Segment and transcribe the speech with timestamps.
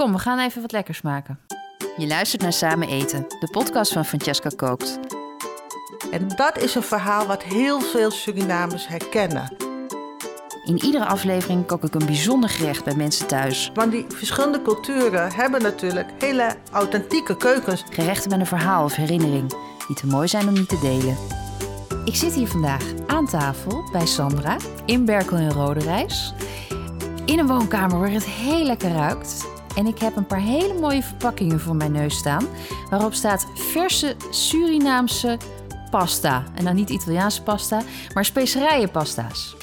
[0.00, 1.38] Kom, we gaan even wat lekkers maken.
[1.96, 4.98] Je luistert naar Samen Eten, de podcast van Francesca Kookt.
[6.10, 9.56] En dat is een verhaal wat heel veel Surinamers herkennen.
[10.64, 13.70] In iedere aflevering kook ik een bijzonder gerecht bij mensen thuis.
[13.74, 17.84] Want die verschillende culturen hebben natuurlijk hele authentieke keukens.
[17.90, 19.54] Gerechten met een verhaal of herinnering,
[19.86, 21.16] die te mooi zijn om niet te delen.
[22.04, 26.34] Ik zit hier vandaag aan tafel bij Sandra in Berkel en Roderijs.
[27.24, 29.58] In een woonkamer waar het heel lekker ruikt.
[29.76, 32.46] En ik heb een paar hele mooie verpakkingen voor mijn neus staan.
[32.90, 35.38] Waarop staat verse Surinaamse
[35.90, 36.44] pasta.
[36.54, 37.82] En dan niet Italiaanse pasta,
[38.14, 39.56] maar specerijenpasta's.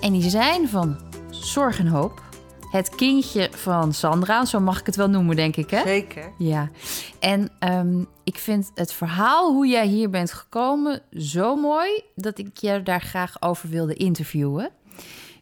[0.00, 0.96] En die zijn van
[1.30, 2.22] Zorg en Hoop.
[2.70, 5.82] Het kindje van Sandra, zo mag ik het wel noemen, denk ik, hè?
[5.82, 6.32] Zeker.
[6.38, 6.70] Ja.
[7.18, 12.02] En ehm, ik vind het verhaal hoe jij hier bent gekomen zo mooi...
[12.14, 14.70] dat ik je daar graag over wilde interviewen.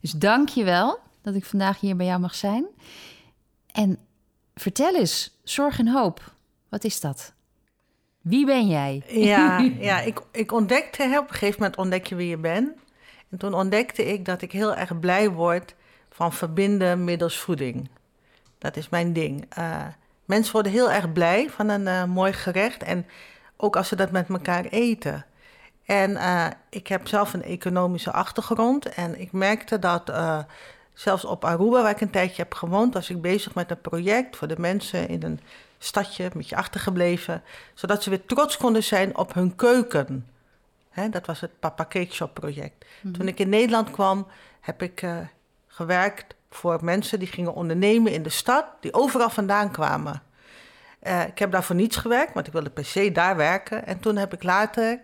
[0.01, 2.67] Dus dank je wel dat ik vandaag hier bij jou mag zijn.
[3.73, 3.99] En
[4.55, 6.33] vertel eens, Zorg en Hoop,
[6.69, 7.33] wat is dat?
[8.21, 9.03] Wie ben jij?
[9.09, 9.59] Ja,
[9.91, 12.79] ja ik, ik ontdekte, op een gegeven moment ontdek je wie je bent.
[13.31, 15.75] En toen ontdekte ik dat ik heel erg blij word
[16.11, 17.89] van verbinden middels voeding.
[18.59, 19.59] Dat is mijn ding.
[19.59, 19.87] Uh,
[20.25, 22.83] mensen worden heel erg blij van een uh, mooi gerecht.
[22.83, 23.07] En
[23.57, 25.27] ook als ze dat met elkaar eten.
[25.85, 28.87] En uh, ik heb zelf een economische achtergrond.
[28.89, 30.13] En ik merkte dat
[31.01, 34.37] zelfs op Aruba, waar ik een tijdje heb gewoond, was ik bezig met een project
[34.37, 35.41] voor de mensen in een
[35.79, 37.43] stadje een beetje achtergebleven.
[37.75, 40.27] Zodat ze weer trots konden zijn op hun keuken.
[40.91, 42.85] Hè, dat was het Papa Cake Shop project.
[42.85, 43.13] Mm -hmm.
[43.13, 44.27] Toen ik in Nederland kwam,
[44.61, 45.19] heb ik uh,
[45.67, 50.23] gewerkt voor mensen die gingen ondernemen in de stad, die overal vandaan kwamen.
[51.03, 53.87] Uh, ik heb daar voor niets gewerkt, want ik wilde per se daar werken.
[53.87, 55.01] En toen heb ik later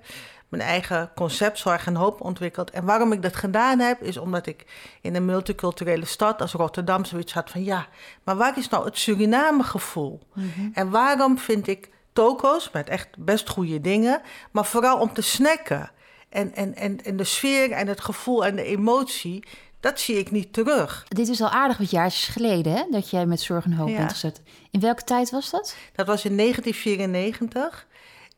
[0.48, 2.70] mijn eigen concept Zorg en Hoop ontwikkeld.
[2.70, 4.66] En waarom ik dat gedaan heb, is omdat ik
[5.00, 7.64] in een multiculturele stad als Rotterdam zoiets had van...
[7.64, 7.86] ja,
[8.24, 10.20] maar waar is nou het Suriname-gevoel?
[10.34, 10.70] Mm -hmm.
[10.74, 15.90] En waarom vind ik toko's met echt best goede dingen, maar vooral om te snacken.
[16.28, 19.44] En, en, en, en de sfeer en het gevoel en de emotie,
[19.80, 21.04] dat zie ik niet terug.
[21.08, 22.84] Dit is al aardig wat jaartjes geleden, hè?
[22.90, 23.96] Dat jij met Zorg en Hoop ja.
[23.96, 24.42] bent gezet.
[24.70, 25.76] In welke tijd was dat?
[25.94, 27.86] Dat was in 1994.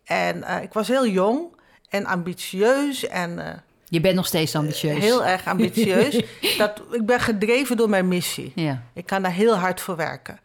[0.04, 1.56] En uh, ik was heel jong
[1.88, 3.38] en ambitieus en...
[3.38, 3.46] Uh,
[3.88, 4.98] je bent nog steeds ambitieus.
[4.98, 6.22] Heel erg ambitieus.
[6.58, 8.52] dat, ik ben gedreven door mijn missie.
[8.54, 8.82] Ja.
[8.92, 10.40] Ik kan daar heel hard voor werken.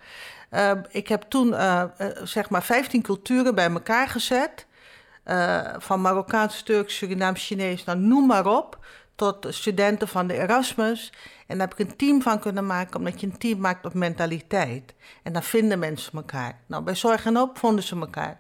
[0.51, 4.65] Uh, ik heb toen uh, uh, zeg maar 15 culturen bij elkaar gezet.
[5.77, 8.85] van Marokkaans, Turks, Surinaams, Chinees, nou, noem maar op.
[9.15, 11.11] Tot studenten van de Erasmus.
[11.47, 13.93] En daar heb ik een team van kunnen maken, omdat je een team maakt op
[13.93, 14.93] mentaliteit.
[15.23, 16.59] En dan vinden mensen elkaar.
[16.65, 18.39] Nou, bij Zorg en Hoop vonden ze elkaar.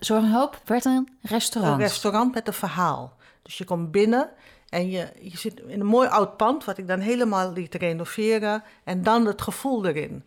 [0.00, 1.74] Zorg en Hoop werd een restaurant.
[1.74, 3.16] Een restaurant met een verhaal.
[3.42, 4.30] Dus je komt binnen
[4.68, 8.62] en je, je zit in een mooi oud pand, wat ik dan helemaal liet renoveren.
[8.84, 10.24] En dan het gevoel erin.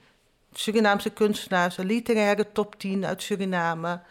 [0.54, 4.02] Surinaamse kunstenaars, een literaire top 10 uit Suriname,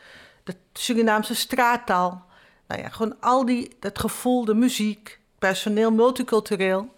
[0.44, 2.24] de Surinaamse straattaal.
[2.66, 6.94] Nou ja, gewoon al die, dat gevoel, de muziek, personeel, multicultureel.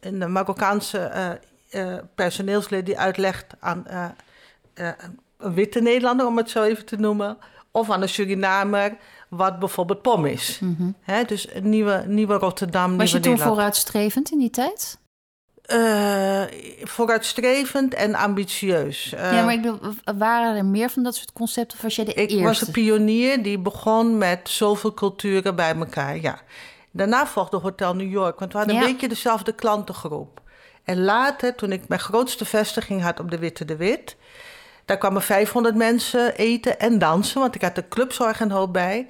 [0.00, 1.38] Een Marokkaanse
[1.72, 4.08] uh, uh, personeelslid die uitlegt aan uh,
[5.40, 7.38] een witte Nederlander, om het zo even te noemen,
[7.70, 8.96] of aan een Surinamer
[9.28, 10.58] wat bijvoorbeeld pom is.
[10.60, 10.94] Mm -hmm.
[11.00, 12.96] He, dus een nieuwe, nieuwe Rotterdam.
[12.96, 14.98] Was nieuwe je toen vooruitstrevend in die tijd?
[15.72, 16.42] Uh,
[16.82, 19.12] vooruitstrevend en ambitieus.
[19.14, 22.04] Uh, ja, maar ik bedoel, waren er meer van dat soort concepten of was jij
[22.04, 22.36] de ik eerste?
[22.36, 26.40] Ik was een pionier die begon met zoveel culturen bij elkaar, ja.
[26.90, 28.82] Daarna volgde Hotel New York, want we hadden ja.
[28.82, 30.40] een beetje dezelfde klantengroep.
[30.84, 34.16] En later, toen ik mijn grootste vestiging had op de Witte de Wit...
[34.90, 39.06] daar kwamen 500 mensen eten en dansen, want ik had de clubzorg en hoop bij...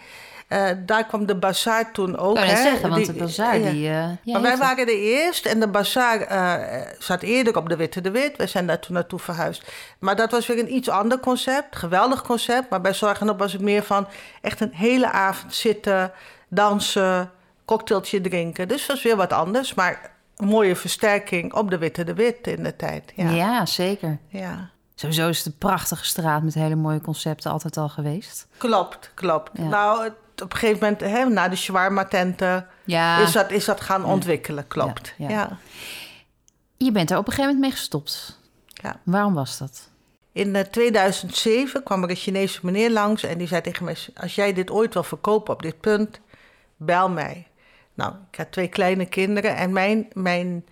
[0.49, 2.39] Uh, daar kwam de bazaar toen ook.
[2.39, 2.57] Ik hè?
[2.57, 3.71] zeggen, want die, de bazaar ja.
[3.71, 3.89] die...
[3.89, 8.01] Uh, maar wij waren de eerst en de bazaar uh, zat eerder op de Witte
[8.01, 8.37] de Wit.
[8.37, 9.71] We zijn daar toen naartoe verhuisd.
[9.99, 12.71] Maar dat was weer een iets ander concept, geweldig concept.
[12.71, 14.09] Maar bij Zorg en Op was het meer van
[14.41, 16.13] echt een hele avond zitten,
[16.49, 17.31] dansen,
[17.65, 18.69] cocktailtje drinken.
[18.69, 22.47] Dus dat was weer wat anders, maar een mooie versterking op de Witte de Wit
[22.47, 23.13] in de tijd.
[23.15, 24.19] Ja, ja zeker.
[24.29, 24.71] Ja.
[25.01, 28.47] Sowieso is het een prachtige straat met hele mooie concepten altijd al geweest.
[28.57, 29.51] Klopt, klopt.
[29.53, 29.69] Ja.
[29.69, 33.19] Nou, het, op een gegeven moment, hè, na de shawarma-tenten, ja.
[33.19, 35.15] is, dat, is dat gaan ontwikkelen, klopt.
[35.17, 35.59] Ja, ja.
[36.77, 38.39] Je bent er op een gegeven moment mee gestopt.
[38.67, 39.01] Ja.
[39.03, 39.89] Waarom was dat?
[40.33, 43.97] In uh, 2007 kwam er een Chinese meneer langs en die zei tegen mij...
[44.15, 46.21] als jij dit ooit wil verkopen op dit punt,
[46.77, 47.47] bel mij.
[47.95, 50.65] Nou, ik had twee kleine kinderen en mijn, mijn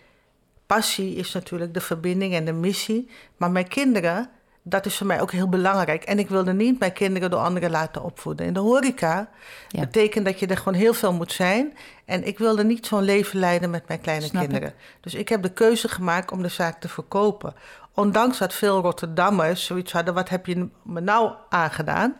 [0.68, 3.10] passie is natuurlijk de verbinding en de missie.
[3.36, 4.30] Maar mijn kinderen,
[4.62, 6.04] dat is voor mij ook heel belangrijk.
[6.04, 8.46] En ik wilde niet mijn kinderen door anderen laten opvoeden.
[8.46, 9.28] In de horeca
[9.68, 9.80] ja.
[9.80, 11.76] betekent dat je er gewoon heel veel moet zijn.
[12.04, 14.68] En ik wilde niet zo'n leven leiden met mijn kleine Snap kinderen.
[14.68, 14.74] Ik.
[15.00, 17.54] Dus ik heb de keuze gemaakt om de zaak te verkopen.
[17.94, 22.16] ondanks dat veel Rotterdammers zoiets hadden, wat heb je me nou aangedaan?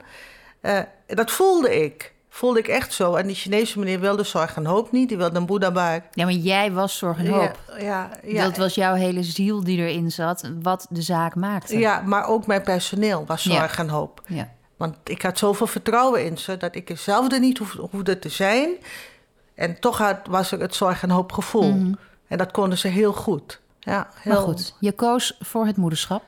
[0.62, 2.16] Uh, dat voelde ik.
[2.38, 3.14] Voelde ik echt zo.
[3.14, 5.08] En die Chinese meneer wilde zorg en hoop niet.
[5.08, 7.60] Die wilde een boeddha Ja, maar jij was zorg en hoop.
[7.68, 11.78] Ja, ja, ja, Dat was jouw hele ziel die erin zat, wat de zaak maakte.
[11.78, 14.22] Ja, maar ook mijn personeel was zorg en hoop.
[14.26, 14.48] Ja.
[14.76, 16.56] Want ik had zoveel vertrouwen in ze...
[16.56, 17.58] dat ik hetzelfde niet
[17.90, 18.70] hoefde te zijn.
[19.54, 21.72] En toch had, was er het zorg en hoop gevoel.
[21.72, 21.92] Mhm.
[22.28, 23.60] En dat konden ze heel goed.
[23.80, 24.32] Ja, heel...
[24.32, 26.22] Maar goed, je koos voor het moederschap.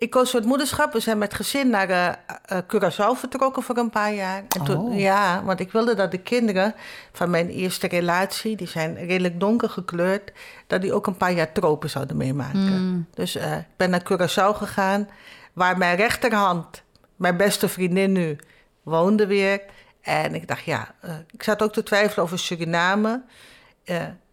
[0.00, 0.92] Ik koos voor het moederschap.
[0.92, 4.44] We zijn met gezin naar uh, Curaçao vertrokken voor een paar jaar.
[4.48, 4.98] En toen, oh.
[4.98, 6.74] Ja, want ik wilde dat de kinderen
[7.12, 8.56] van mijn eerste relatie...
[8.56, 10.32] die zijn redelijk donker gekleurd...
[10.66, 12.82] dat die ook een paar jaar tropen zouden meemaken.
[12.82, 13.06] Mm.
[13.14, 15.08] Dus uh, ik ben naar Curaçao gegaan...
[15.52, 16.82] waar mijn rechterhand,
[17.16, 18.38] mijn beste vriendin nu,
[18.82, 19.62] woonde weer...
[20.00, 20.94] En ik dacht, ja,
[21.30, 23.22] ik zat ook te twijfelen over Suriname.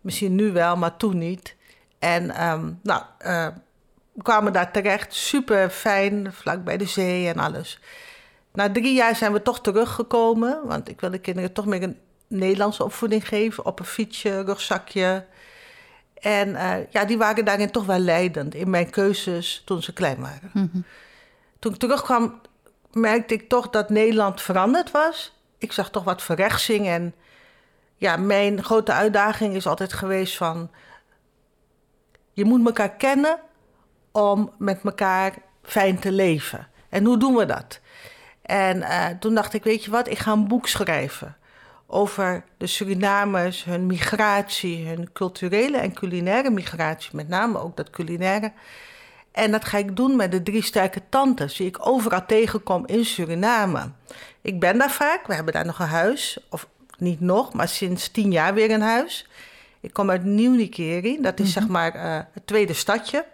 [0.02, 1.56] misschien nu wel, maar toen niet.
[2.00, 3.04] En um, nou,
[4.22, 5.14] kwamen daar terecht.
[5.14, 7.80] Super fijn, vlak bij de zee en alles.
[8.54, 10.60] Na drie jaar zijn we toch teruggekomen.
[10.64, 13.66] Want ik wil de kinderen toch meer een Nederlandse opvoeding geven.
[13.66, 15.25] Op een fietsje, rugzakje.
[16.14, 20.19] En uh, ja, die waren daarin toch wel leidend in mijn keuzes toen ze klein
[20.19, 20.50] waren.
[20.54, 20.84] Mm -hmm.
[21.60, 22.42] Toen ik terugkwam,
[22.92, 25.36] merkte ik toch dat Nederland veranderd was.
[25.58, 26.88] Ik zag toch wat verrechtsing.
[26.88, 27.16] En
[27.96, 30.72] ja, mijn grote uitdaging is altijd geweest van...
[32.34, 33.40] Je moet elkaar kennen
[34.18, 35.34] om met elkaar
[35.64, 36.68] fijn te leven.
[36.90, 37.80] En hoe doen we dat?
[38.42, 41.36] En uh, toen dacht ik, weet je wat, ik ga een boek schrijven
[41.88, 48.52] over de Surinamers, hun migratie, hun culturele en culinaire migratie, met name ook dat culinaire.
[49.31, 53.06] En dat ga ik doen met de drie sterke tantes die ik overal tegenkom in
[53.06, 53.92] Suriname.
[54.42, 56.68] Ik ben daar vaak, we hebben daar nog een huis, of
[56.98, 59.30] niet nog, maar sinds tien jaar weer een huis.
[59.80, 61.62] Ik kom uit Nieuw-Nikeri, dat is mm -hmm.
[61.62, 63.25] zeg maar uh, het tweede stadje.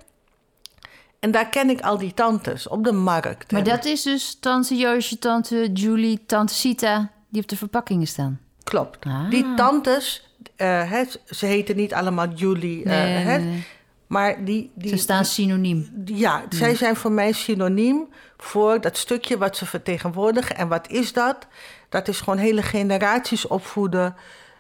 [1.23, 3.51] En daar ken ik al die tantes op de markt.
[3.51, 8.39] Maar dat is dus tante Joosje, tante Julie, tante Sita, die op de verpakkingen staan.
[8.63, 9.05] Klopt.
[9.05, 9.29] Ah.
[9.29, 13.65] Die tantes, uh, hè, ze heten niet allemaal Julie, nee, uh, hè, nee, nee.
[14.07, 14.89] maar die, die...
[14.89, 16.03] Ze staan synoniem.
[16.05, 16.47] Ja, nee.
[16.49, 20.55] zij zijn voor mij synoniem voor dat stukje wat ze vertegenwoordigen.
[20.55, 21.47] En wat is dat?
[21.89, 24.15] Dat is gewoon hele generaties opvoeden,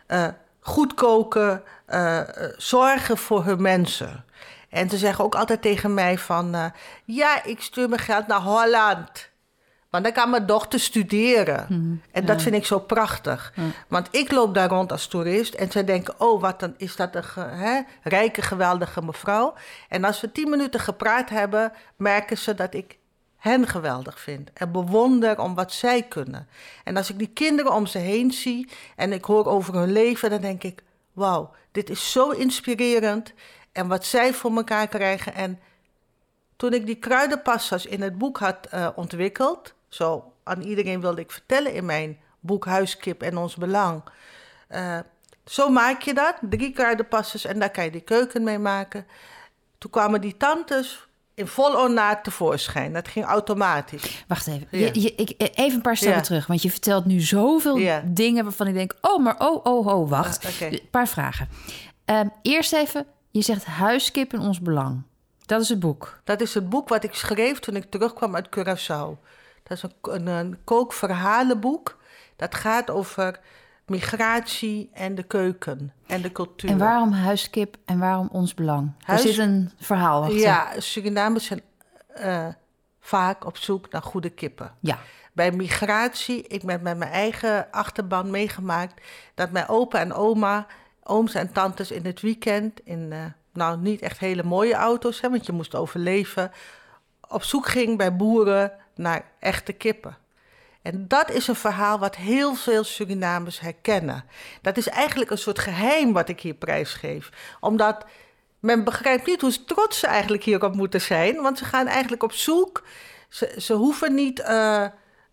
[0.07, 0.27] uh,
[0.59, 1.63] goed koken,
[2.57, 4.25] zorgen voor hun mensen.
[4.73, 6.55] En ze zeggen ook altijd tegen mij van...
[6.55, 6.65] Uh,
[7.05, 9.29] ja, ik stuur mijn geld naar Holland.
[9.89, 11.65] Want dan kan mijn dochter studeren.
[11.69, 13.53] Mm, en dat vind ik zo prachtig.
[13.55, 13.63] Ja.
[13.87, 15.53] Want ik loop daar rond als toerist...
[15.53, 19.53] en zij denken, oh, wat dan is dat een hè, rijke, geweldige mevrouw.
[19.89, 21.71] En als we tien minuten gepraat hebben...
[21.95, 22.97] merken ze dat ik
[23.37, 24.49] hen geweldig vind.
[24.53, 26.47] En bewonder om wat zij kunnen.
[26.83, 28.69] En als ik die kinderen om ze heen zie...
[28.95, 30.83] en ik hoor over hun leven, dan denk ik...
[31.11, 33.33] wauw, dit is zo inspirerend...
[33.73, 35.33] En wat zij voor elkaar krijgen.
[35.33, 35.59] En
[36.55, 41.31] toen ik die kruidenpastas in het boek had uh, ontwikkeld, zo aan iedereen wilde ik
[41.31, 44.03] vertellen in mijn boek Huiskip en ons belang.
[44.69, 44.99] Uh,
[45.45, 49.05] zo maak je dat, drie kruidenpastas en daar kan je die keuken mee maken.
[49.77, 52.93] Toen kwamen die tantes in vol ornaat tevoorschijn.
[52.93, 54.25] Dat ging automatisch.
[54.27, 54.67] Wacht even.
[54.69, 54.77] Ja.
[54.93, 56.25] Je, je, ik, even een paar stappen ja.
[56.25, 56.47] terug.
[56.47, 58.03] Want je vertelt nu zoveel ja.
[58.05, 58.95] dingen waarvan ik denk...
[59.01, 60.45] oh, maar oh, oh, oh, wacht.
[60.55, 60.71] Okay.
[60.71, 61.49] Een paar vragen.
[62.05, 65.01] Um, eerst even, je zegt huiskip in ons belang.
[65.45, 66.21] Dat is het boek.
[66.23, 69.19] Dat is het boek wat ik schreef toen ik terugkwam uit Curaçao.
[69.63, 71.97] Dat is een, kookverhalenboek.
[72.35, 73.39] Dat gaat over
[73.85, 76.69] migratie en de keuken en de cultuur.
[76.69, 78.91] En waarom huiskip en waarom ons belang?
[79.03, 79.21] Huis...
[79.21, 80.37] Er zit een verhaal achter.
[80.37, 81.61] Ja, Surinamers zijn
[82.17, 82.47] uh,
[82.99, 84.71] vaak op zoek naar goede kippen.
[84.79, 84.99] Ja.
[85.33, 89.01] Bij migratie, ik ben met mijn eigen achterban meegemaakt...
[89.33, 90.67] dat mijn opa en oma
[91.03, 95.29] ooms en tantes in het weekend in, uh, nou niet echt hele mooie auto's, hè,
[95.29, 96.51] want je moest overleven,
[97.29, 100.17] op zoek ging bij boeren naar echte kippen.
[100.81, 104.25] En dat is een verhaal wat heel veel Surinamers herkennen.
[104.61, 107.29] Dat is eigenlijk een soort geheim wat ik hier prijsgeef.
[107.59, 108.05] Omdat
[108.59, 112.31] men begrijpt niet hoe trots ze eigenlijk hierop moeten zijn, want ze gaan eigenlijk op
[112.31, 112.83] zoek.
[113.29, 114.85] Ze, ze hoeven niet uh,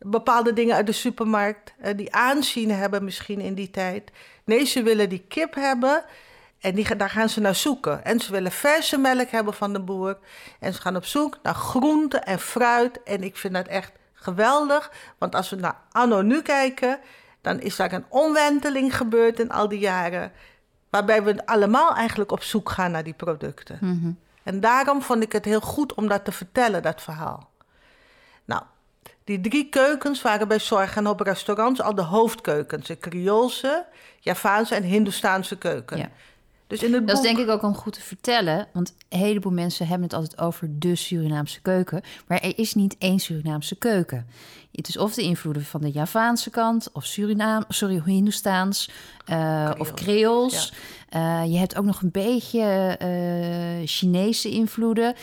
[0.06, 4.10] bepaalde dingen uit de supermarkt uh, die aanzien hebben misschien in die tijd.
[4.44, 6.04] Nee, ze willen die kip hebben
[6.60, 8.04] en die, daar gaan ze naar zoeken.
[8.04, 10.18] En ze willen verse melk hebben van de boer.
[10.58, 13.02] En ze gaan op zoek naar groenten en fruit.
[13.02, 14.92] En ik vind dat echt geweldig.
[15.18, 16.98] Want als we naar anno nu kijken,
[17.40, 20.32] dan is daar een omwenteling gebeurd in al die jaren.
[20.90, 23.78] Waarbij we allemaal eigenlijk op zoek gaan naar die producten.
[23.80, 24.18] Mm -hmm.
[24.42, 27.50] En daarom vond ik het heel goed om dat te vertellen, dat verhaal.
[28.44, 28.62] Nou,
[29.24, 32.86] die drie keukens waren bij Zorg en op restaurants al de hoofdkeukens.
[32.86, 33.86] De Creoolse,
[34.20, 36.10] Javaanse en Hindoestaanse keuken.
[36.70, 38.66] Dus in het Dat is boek- denk ik ook om goed te vertellen.
[38.72, 42.02] Want een heleboel mensen hebben het altijd over de Surinaamse keuken.
[42.26, 44.26] Maar er is niet één Surinaamse keuken.
[44.72, 48.90] Het is of de invloeden van de Javaanse kant, of Surinaam, sorry, Hindoestaans,
[49.24, 50.72] eh, of Creools.
[51.08, 52.62] Eh, je hebt ook nog een beetje
[52.98, 55.14] eh, Chinese invloeden.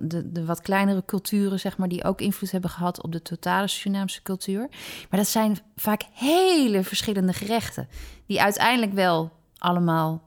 [0.00, 3.68] De, de wat kleinere culturen, zeg maar, die ook invloed hebben gehad op de totale
[3.68, 4.68] Surinaamse cultuur.
[5.10, 7.88] Maar dat zijn vaak hele verschillende gerechten.
[8.26, 10.22] Die uiteindelijk wel allemaal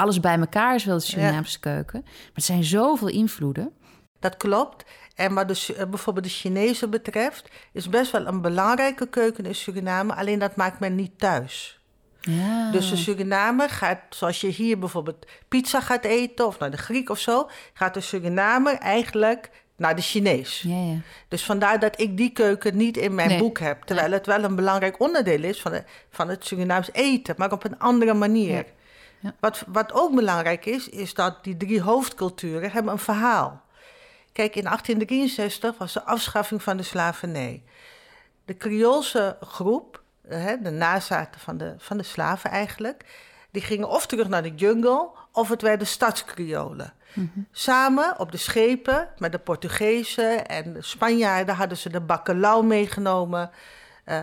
[0.00, 2.00] alles bij elkaar is wel de Surinaamse keuken.
[2.02, 3.72] Maar er zijn zoveel invloeden.
[4.20, 4.84] Dat klopt.
[5.14, 9.54] En wat de, eh, bijvoorbeeld de Chinese betreft, is best wel een belangrijke keuken in
[9.54, 10.14] Suriname.
[10.14, 11.80] Alleen dat maakt men niet thuis.
[12.20, 12.70] Ja.
[12.70, 17.10] Dus de Surinamer gaat, zoals je hier bijvoorbeeld pizza gaat eten of naar de Griek
[17.10, 20.62] of zo, gaat de Surinamer eigenlijk naar de Chinees.
[20.66, 20.96] ja, ja.
[21.28, 23.38] Dus vandaar dat ik die keuken niet in mijn Nee.
[23.38, 23.82] boek heb.
[23.82, 27.64] Terwijl het wel een belangrijk onderdeel is van, de, van het Surinaams eten, maar op
[27.64, 28.64] een andere manier.
[29.20, 29.34] Ja.
[29.40, 33.62] Wat, wat ook belangrijk is, is dat die drie hoofdculturen hebben een verhaal.
[34.32, 37.62] Kijk, in 1863 was de afschaffing van de slavernij.
[38.44, 43.04] De Creoolse groep, hè, de nazaten van de, van de slaven eigenlijk,
[43.50, 46.94] die gingen of terug naar de jungle of het werden stadskriolen.
[47.52, 53.50] Samen op de schepen met de Portugezen en de Spanjaarden hadden ze de bakkelau meegenomen.
[54.04, 54.20] Eh,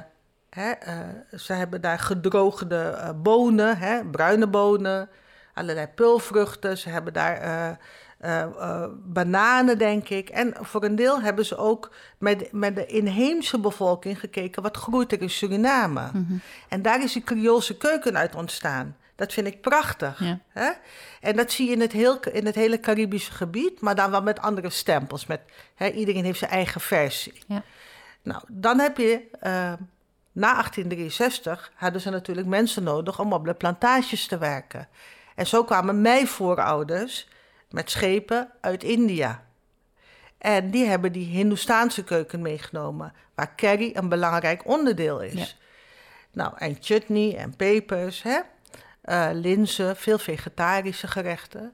[0.49, 0.97] hè, eh,
[1.39, 5.09] ze hebben daar gedroogde eh, bonen, hè, bruine bonen,
[5.53, 6.77] allerlei pulvruchten.
[6.77, 7.41] Ze hebben daar
[8.17, 10.29] eh, bananen, denk ik.
[10.29, 14.61] En voor een deel hebben ze ook met, met de inheemse bevolking gekeken...
[14.61, 16.11] wat groeit er in Suriname?
[16.67, 18.95] En daar is die Creoolse keuken uit ontstaan.
[19.15, 20.19] Dat vind ik prachtig.
[20.19, 20.39] Ja.
[20.49, 20.69] Hè?
[21.21, 23.81] En dat zie je in het, heel, in het hele Caribische gebied...
[23.81, 25.25] maar dan wel met andere stempels.
[25.25, 25.41] Met,
[25.75, 27.43] hè, iedereen heeft zijn eigen versie.
[27.47, 27.63] Ja.
[28.21, 29.21] Nou, dan heb je...
[30.37, 34.87] na 1863 hadden ze natuurlijk mensen nodig om op de plantages te werken.
[35.35, 37.27] En zo kwamen mijn voorouders
[37.69, 39.43] met schepen uit India.
[40.37, 45.33] En die hebben die Hindoestaanse keuken meegenomen, waar curry een belangrijk onderdeel is.
[45.33, 45.45] Ja.
[46.31, 48.39] Nou, en chutney en pepers, hè?
[49.01, 51.73] eh, linzen, veel vegetarische gerechten.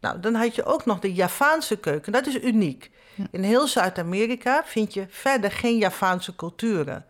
[0.00, 2.90] Nou, dan had je ook nog de Javaanse keuken, dat is uniek.
[3.30, 7.06] In heel Zuid-Amerika vind je verder geen Javaanse culturen.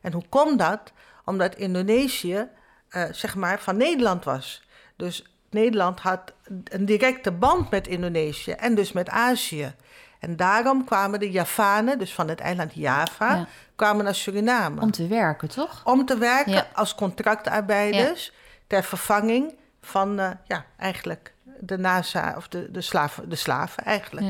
[0.00, 0.80] En hoe komt dat?
[1.24, 2.48] Omdat Indonesië,
[2.88, 4.62] eh, zeg maar, van Nederland was.
[4.96, 6.32] Dus Nederland had
[6.64, 9.74] een directe band met Indonesië en dus met Azië.
[10.18, 13.46] En daarom kwamen de Javanen, dus van het eiland Java, Ja.
[13.76, 14.80] kwamen naar Suriname.
[14.80, 15.80] Om te werken, toch?
[15.84, 16.66] Om te werken Ja.
[16.74, 18.32] als contractarbeiders
[18.66, 24.26] ter vervanging van, eh, ja, eigenlijk de NASA, of de, de, slaven, de slaven eigenlijk.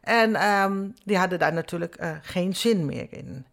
[0.00, 3.46] En ehm, die hadden daar natuurlijk eh, geen zin meer in.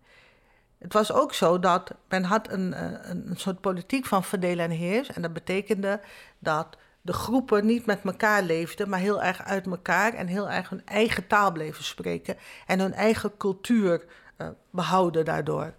[0.78, 4.66] Het was ook zo dat men had een, eh, een, een soort politiek van verdelen
[4.66, 5.12] en heers.
[5.12, 6.00] En dat betekende
[6.40, 10.70] dat de groepen niet met elkaar leefden, maar heel erg uit elkaar en heel erg
[10.70, 14.06] hun eigen taal bleven spreken en hun eigen cultuur
[14.36, 15.74] eh, behouden daardoor.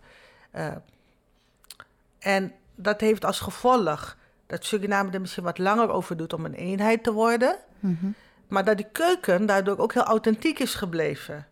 [0.50, 0.66] Eh,
[2.18, 6.54] en dat heeft als gevolg dat Suriname er misschien wat langer over doet om een
[6.54, 7.56] eenheid te worden.
[8.48, 11.46] Maar dat die keuken daardoor ook heel authentiek is gebleven.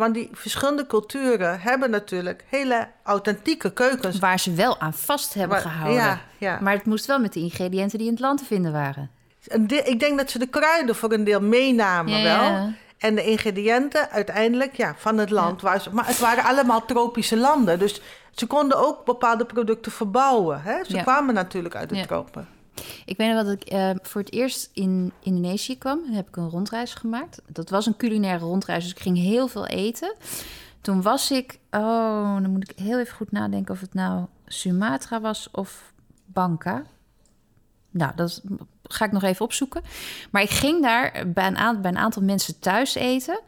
[0.00, 4.18] Want die verschillende culturen hebben natuurlijk hele authentieke keukens.
[4.18, 6.02] Waar ze wel aan vast hebben Maar- gehouden.
[6.02, 6.58] ja, ja.
[6.60, 9.10] Maar het moest wel met de ingrediënten die in het land te vinden waren.
[9.84, 12.72] Ik denk dat ze de kruiden voor een deel meenamen Ja, wel.
[12.98, 15.60] En de ingrediënten uiteindelijk ja, van het land.
[15.62, 17.78] Waar ze, maar het waren allemaal tropische landen.
[17.78, 20.62] Dus ze konden ook bepaalde producten verbouwen.
[20.62, 20.84] Hè?
[20.84, 22.04] Ze kwamen natuurlijk uit de Ja.
[22.06, 22.48] tropen.
[23.04, 26.00] Ik weet nog dat ik eh, voor het eerst in Indonesië kwam.
[26.04, 27.42] Dan heb ik een rondreis gemaakt.
[27.46, 30.14] Dat was een culinaire rondreis, dus ik ging heel veel eten.
[30.80, 31.58] Toen was ik...
[31.70, 35.92] Oh, dan moet ik heel even goed nadenken of het nou Sumatra was of
[36.24, 36.84] Bangka.
[37.90, 38.42] Nou, dat
[38.82, 39.82] ga ik nog even opzoeken.
[40.30, 43.40] Maar ik ging daar bij een, aantal, bij een aantal mensen thuis eten.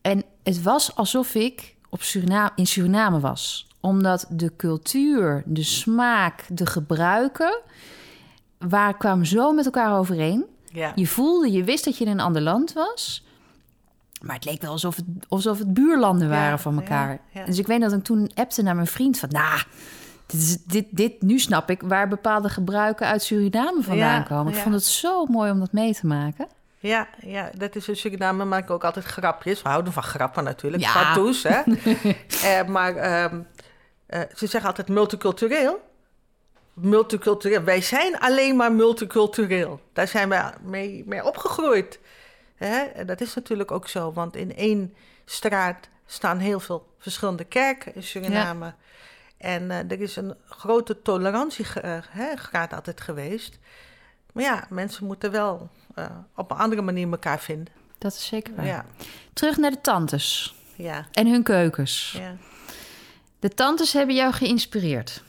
[0.00, 3.68] En het was alsof ik op Surina in Suriname was.
[3.80, 7.60] Omdat de cultuur, de smaak, de gebruiken...
[8.68, 10.44] waar kwamen zo met elkaar overeen.
[10.72, 10.92] Ja.
[10.94, 13.24] Je voelde, je wist dat je in een ander land was.
[14.22, 17.20] Maar het leek wel alsof het, alsof het buurlanden waren Ja, van elkaar.
[17.32, 17.44] ja.
[17.44, 19.28] Dus ik weet dat ik toen appte naar mijn vriend van...
[19.28, 19.60] Nou,
[20.26, 24.52] dit, is- dit, dit, nu snap ik waar bepaalde gebruiken uit Suriname vandaan komen.
[24.52, 26.46] Ik vond het zo mooi om dat mee te maken.
[26.78, 29.62] Ja, ja, dat is in Suriname maak ik ook altijd grapjes.
[29.62, 30.82] We houden van grappen natuurlijk.
[30.82, 31.14] Ja.
[31.42, 31.62] Hè.
[32.44, 33.40] Eh, maar ehm,
[34.06, 35.80] eh, ze zeggen altijd multicultureel.
[36.74, 37.62] Multicultureel.
[37.62, 39.80] Wij zijn alleen maar multicultureel.
[39.92, 41.98] Daar zijn wij mee, mee opgegroeid.
[42.56, 42.78] Hè?
[42.82, 47.94] En dat is natuurlijk ook zo, want in één straat staan heel veel verschillende kerken
[47.94, 48.74] in Suriname.
[49.36, 53.58] En eh, er is een grote tolerantiegraad altijd geweest.
[54.32, 57.72] Maar ja, mensen moeten wel eh, op een andere manier elkaar vinden.
[57.98, 58.66] Dat is zeker waar.
[58.66, 58.84] Ja,
[59.32, 62.14] Terug naar de tantes ja, en hun keukens.
[62.18, 62.36] ja.
[63.38, 65.22] De tantes hebben jou geïnspireerd.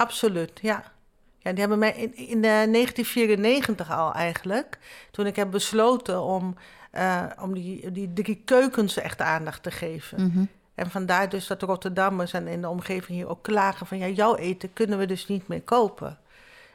[0.00, 0.92] Absoluut, ja.
[1.38, 4.78] Ja, die hebben mij in, in eh, 1994 al eigenlijk,
[5.10, 6.56] toen ik heb besloten om,
[6.90, 10.26] eh, om die, die drie keukens echt aandacht te geven.
[10.26, 10.44] Mhm.
[10.74, 13.98] En vandaar dus dat Rotterdammers en in de omgeving hier ook klagen van...
[13.98, 16.18] ja, jouw eten kunnen we dus niet meer kopen.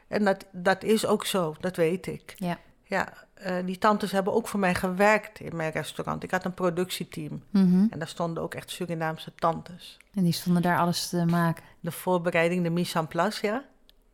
[0.08, 2.34] En dat, dat is ook zo, dat weet ik.
[2.38, 2.58] Ja.
[2.88, 6.24] Ja, eh, die tantes hebben ook voor mij gewerkt in mijn restaurant.
[6.24, 7.86] Ik had een productieteam Mhm.
[7.90, 9.98] en daar stonden ook echt Surinaamse tantes.
[10.14, 11.64] En die stonden daar alles te maken.
[11.80, 13.64] De voorbereiding, de mise en place, ja.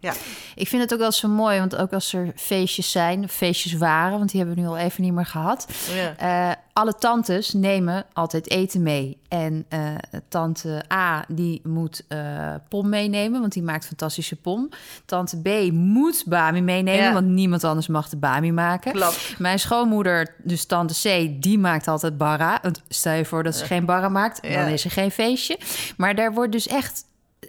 [0.01, 0.13] Ja,
[0.55, 4.17] Ik vind het ook wel zo mooi, want ook als er feestjes zijn, feestjes waren,
[4.17, 5.67] want die hebben we nu al even niet meer gehad.
[5.93, 6.15] ja.
[6.49, 9.17] Eh, alle tantes nemen altijd eten mee.
[9.27, 9.79] En eh,
[10.27, 14.69] tante A die moet eh, pom meenemen, want die maakt fantastische pom.
[15.05, 17.13] Tante B moet bami meenemen, Ja.
[17.13, 18.91] want niemand anders mag de bami maken.
[18.91, 19.35] klopt.
[19.37, 22.59] Mijn schoonmoeder, dus tante C, die maakt altijd barra.
[22.61, 25.59] Want stel je voor dat ze geen barra maakt, dan is er geen feestje.
[25.97, 27.03] Maar daar wordt dus echt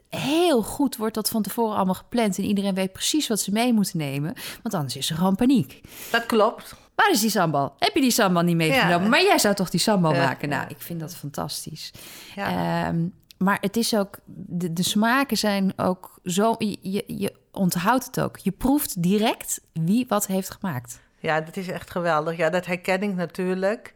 [0.08, 2.38] heel goed wordt dat van tevoren allemaal gepland.
[2.38, 4.34] En iedereen weet precies wat ze mee moeten nemen.
[4.62, 5.80] Want anders is er gewoon paniek.
[6.11, 6.75] Dat klopt.
[6.94, 7.75] Waar is die sambal?
[7.78, 9.02] Heb je die sambal niet meegenomen?
[9.02, 9.08] Ja.
[9.08, 10.25] Maar jij zou toch die sambal Ja.
[10.25, 10.49] maken?
[10.49, 11.92] Nou, ik vind dat fantastisch.
[12.34, 12.87] Ja.
[12.87, 13.06] Ehm,
[13.38, 18.37] maar het is ook, de, de smaken zijn ook zo, je, je, onthoudt het ook.
[18.38, 21.00] Je proeft direct wie wat heeft gemaakt.
[21.18, 22.37] Ja, dat is echt geweldig.
[22.37, 23.94] Ja, dat herken ik natuurlijk.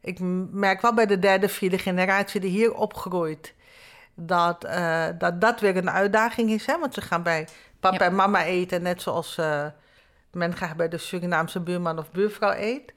[0.00, 0.18] Ik
[0.50, 3.54] merk wel bij de derde, vierde generatie die hier opgroeit...
[4.14, 6.66] dat eh, dat, dat weer een uitdaging is.
[6.66, 6.78] Hè?
[6.78, 7.48] Want ze gaan bij
[7.80, 8.10] papa Ja.
[8.10, 8.82] en mama eten...
[8.82, 9.66] net zoals eh,
[10.32, 12.94] men graag bij de Surinaamse buurman of buurvrouw eet.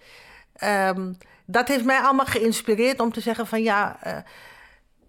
[0.53, 1.13] Ehm,
[1.45, 3.62] dat heeft mij allemaal geïnspireerd om te zeggen van...
[3.62, 4.17] ja, eh,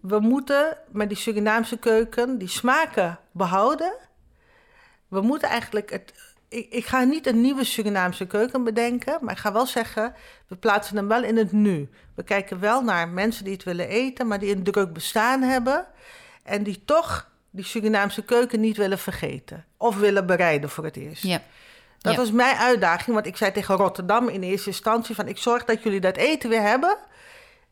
[0.01, 3.93] we moeten met die Surinaamse keuken die smaken behouden...
[5.07, 6.28] We moeten eigenlijk het.
[6.49, 10.13] Ik, ik ga niet een nieuwe Surinaamse keuken bedenken, maar ik ga wel zeggen,
[10.47, 11.89] we plaatsen hem wel in het nu.
[12.15, 15.87] We kijken wel naar mensen die het willen eten, maar die een druk bestaan hebben
[16.43, 21.23] en die toch die Surinaamse keuken niet willen vergeten of willen bereiden voor het eerst.
[21.23, 21.41] Ja.
[21.97, 22.19] Dat Ja.
[22.19, 25.83] was mijn uitdaging, want ik zei tegen Rotterdam in eerste instantie van ik zorg dat
[25.83, 26.97] jullie dat eten weer hebben.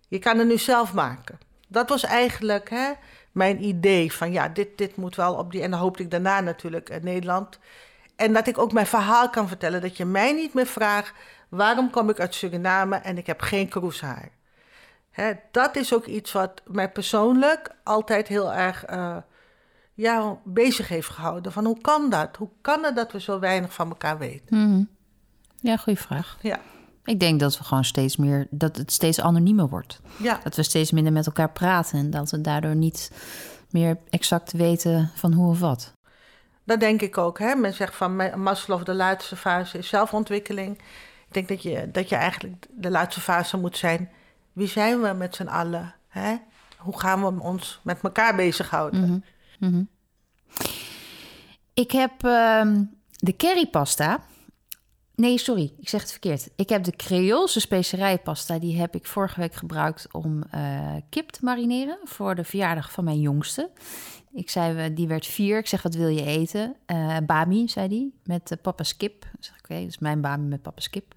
[0.07, 1.39] Je kan het nu zelf maken.
[1.67, 2.91] Dat was eigenlijk hè,
[3.31, 5.61] mijn idee van ja, dit, dit moet wel op die...
[5.61, 7.59] En dan hoopte ik daarna natuurlijk in Nederland.
[8.17, 9.81] En dat ik ook mijn verhaal kan vertellen.
[9.81, 11.13] Dat je mij niet meer vraagt,
[11.49, 14.29] waarom kom ik uit Suriname en ik heb geen kroeshaar?
[15.11, 19.17] Hè, dat is ook iets wat mij persoonlijk altijd heel erg eh,
[19.93, 21.51] ja, bezig heeft gehouden.
[21.51, 22.35] Van hoe kan dat?
[22.37, 24.57] Hoe kan het dat we zo weinig van elkaar weten?
[24.69, 24.83] Mhm.
[25.59, 26.37] Ja, goede vraag.
[26.41, 26.59] Ja,
[27.03, 29.99] Ik denk dat we gewoon steeds meer, dat het steeds anoniemer wordt.
[30.17, 30.39] ja.
[30.43, 33.11] Dat we steeds minder met elkaar praten en dat we daardoor niet
[33.69, 35.93] meer exact weten van hoe of wat.
[36.67, 37.39] Dat denk ik ook.
[37.39, 37.55] Hè?
[37.55, 40.77] Men zegt van Ma- Maslow, de laatste fase is zelfontwikkeling.
[41.27, 44.09] Ik denk dat je, dat je eigenlijk de laatste fase moet zijn.
[44.53, 45.95] Wie zijn we met z'n allen?
[46.07, 46.35] Hè?
[46.77, 49.01] Hoe gaan we ons met elkaar bezighouden?
[49.01, 49.19] Mhm.
[49.69, 49.83] Mhm.
[51.73, 54.19] Ik heb ehm, de currypasta.
[55.15, 56.49] Nee, sorry, ik zeg het verkeerd.
[56.55, 58.59] Ik heb de Creoolse specerijpasta.
[58.59, 63.03] Die heb ik vorige week gebruikt om eh, kip te marineren voor de verjaardag van
[63.03, 63.69] mijn jongste.
[64.37, 65.57] Ik zei, eh, die werd vier.
[65.57, 66.75] Ik zeg, wat wil je eten?
[66.85, 69.25] Eh, bami, zei die, met uh, papa's kip.
[69.25, 71.13] Ik zeg, oké, dat is mijn bami met papa's kip.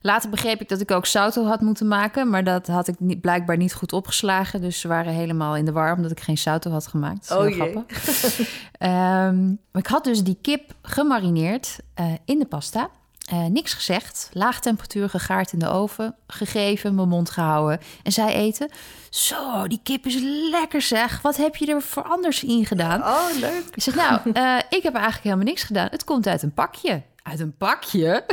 [0.00, 3.20] Later begreep ik dat ik ook sauto had moeten maken, maar dat had ik niet,
[3.20, 4.60] blijkbaar niet goed opgeslagen.
[4.60, 7.28] Dus ze waren helemaal in de war omdat ik geen sauto had gemaakt.
[7.28, 8.00] Dat is Oh heel grappig.
[8.78, 12.90] Ehm, maar ik had dus die kip gemarineerd eh, in de pasta.
[13.32, 18.34] Eh, niks gezegd, laag temperatuur gegaard in de oven, gegeven, mijn mond gehouden en zij
[18.34, 18.70] eten.
[19.10, 20.16] Zo, die kip is
[20.50, 21.20] lekker zeg.
[21.22, 23.00] Wat heb je er voor anders in gedaan?
[23.02, 23.64] Oh, leuk.
[23.74, 25.88] Ik zeg, nou, eh, ik heb eigenlijk helemaal niks gedaan.
[25.90, 27.02] Het komt uit een pakje.
[27.22, 28.24] Uit een pakje?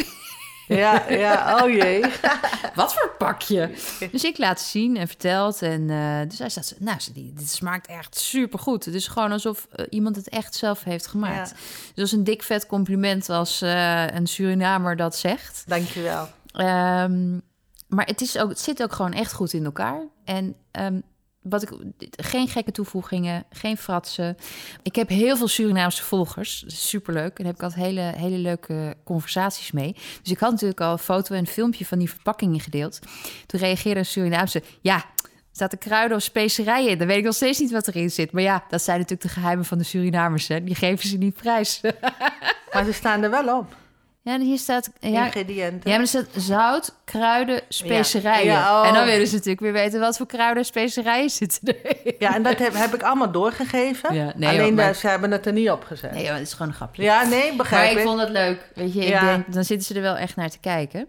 [0.75, 2.01] Ja, ja, oh jee.
[2.75, 3.71] Wat voor pakje?
[4.12, 5.62] Dus ik laat zien en verteld.
[5.62, 8.86] En uh, dus hij zegt, nou, die, dit smaakt echt supergoed.
[8.86, 11.49] Het is gewoon alsof uh, iemand het echt zelf heeft gemaakt.
[11.49, 11.55] Ja.
[11.55, 15.63] Dus dat is een dik vet compliment als uh, een Surinamer dat zegt.
[15.67, 16.27] Dankjewel.
[16.53, 17.41] Um,
[17.88, 20.01] maar het, is ook, het zit ook gewoon echt goed in elkaar.
[20.23, 21.03] En um,
[21.41, 21.69] wat ik,
[22.12, 24.38] geen gekke toevoegingen, geen fratsen.
[24.84, 26.63] Ik heb heel veel Surinaamse volgers.
[26.67, 27.38] Superleuk.
[27.38, 29.95] En daar heb ik altijd hele, hele leuke conversaties mee.
[30.21, 32.99] Dus ik had natuurlijk al een foto en een filmpje van die verpakkingen gedeeld.
[33.45, 34.63] Toen reageerde een Surinaamse...
[34.82, 35.06] Ja,
[35.52, 36.97] staat er kruiden of specerijen in.
[36.97, 38.32] Dan weet ik nog steeds niet wat erin zit.
[38.32, 40.47] Maar ja, dat zijn natuurlijk de geheimen van de Surinamers.
[40.47, 40.63] Hè?
[40.63, 41.82] Die geven ze niet prijs.
[42.73, 43.75] maar ze staan er wel op.
[44.21, 44.89] Ja, hier staat...
[44.99, 45.79] Ja, ingrediënten.
[45.89, 48.45] ja, maar er staat zout, kruiden, specerijen.
[48.45, 48.88] Ja, oh.
[48.88, 52.15] En dan willen ze natuurlijk weer weten wat voor kruiden en specerijen zitten erin.
[52.19, 54.13] Ja, en dat heb, heb ik allemaal doorgegeven.
[54.15, 56.12] Ja, nee, Alleen maar- eh, ze hebben het er niet op gezet.
[56.12, 57.03] Nee, joh, het is gewoon een grapje.
[57.03, 58.03] Ja, nee, maar begrijp ik ik.
[58.03, 58.69] vond het leuk.
[58.75, 61.08] Weet je, ik denk, dan zitten ze er wel echt naar te kijken.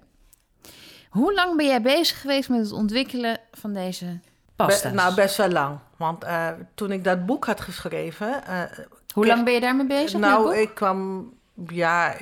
[1.11, 4.21] Hoe lang ben jij bezig geweest met het ontwikkelen van deze Be-
[4.57, 4.93] pasta's?
[4.93, 5.79] nou, best wel lang.
[5.97, 8.47] Want eh, toen ik dat boek had geschreven...
[8.47, 8.61] eh,
[9.15, 10.21] Hoe lang ben je daarmee bezig?
[10.21, 11.29] nou, ik kwam...
[11.69, 12.15] Ja,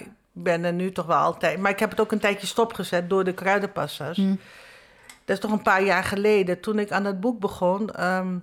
[0.43, 1.59] ben er nu toch wel altijd...
[1.59, 4.17] Maar ik heb het ook een tijdje stopgezet door de kruidenpassers.
[4.17, 4.35] Hm.
[5.25, 6.61] Dat is toch een paar jaar geleden.
[6.61, 7.91] Toen ik aan het boek begon...
[7.91, 8.39] ehm,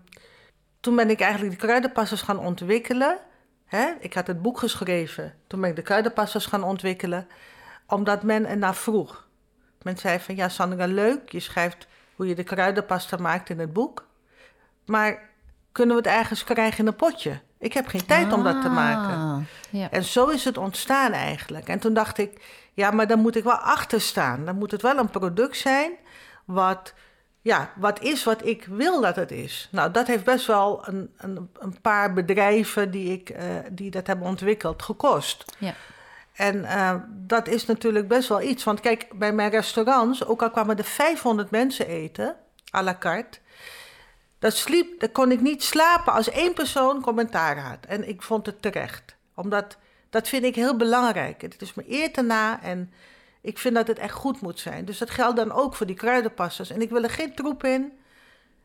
[0.80, 3.18] toen ben ik eigenlijk de kruidenpassers gaan ontwikkelen.
[3.66, 3.88] Hè?
[4.00, 5.34] Ik had het boek geschreven.
[5.48, 7.28] Toen ben ik de kruidenpassers gaan ontwikkelen.
[7.88, 9.28] Omdat men ernaar vroeg.
[9.82, 11.32] Men zei van, ja Sandra, leuk.
[11.32, 14.08] Je schrijft hoe je de kruidenpasta maakt in het boek.
[14.86, 15.30] Maar
[15.72, 17.40] kunnen we het ergens krijgen in een potje?
[17.66, 19.18] Ik heb geen tijd om dat te maken.
[19.18, 19.38] Ah,
[19.70, 19.92] Ja.
[19.92, 21.68] En zo is het ontstaan eigenlijk.
[21.68, 22.42] En toen dacht ik,
[22.74, 24.46] ja, maar dan moet ik wel achter staan.
[24.46, 25.92] Dan moet het wel een product zijn
[26.46, 26.94] wat,
[27.42, 29.70] ja, wat is wat ik wil dat het is.
[29.72, 34.08] Nou, dat heeft best wel een, een, een paar bedrijven die, ik, eh, die dat
[34.08, 35.46] hebben ontwikkeld gekost.
[35.58, 35.74] Ja.
[36.34, 38.64] En eh, dat is natuurlijk best wel iets.
[38.64, 42.36] Want kijk, bij mijn restaurants, ook al kwamen er 500 mensen eten,
[42.76, 43.44] à la carte...
[44.46, 47.86] Dat sliep, dat kon ik niet slapen als één persoon commentaar had.
[47.88, 49.16] En ik vond het terecht.
[49.36, 49.78] Omdat,
[50.10, 51.42] dat vind ik heel belangrijk.
[51.42, 52.92] Het is me eer te na en
[53.42, 54.86] ik vind dat het echt goed moet zijn.
[54.86, 56.70] Dus dat geldt dan ook voor die kruidenpassers.
[56.70, 57.92] En ik wil er geen troep in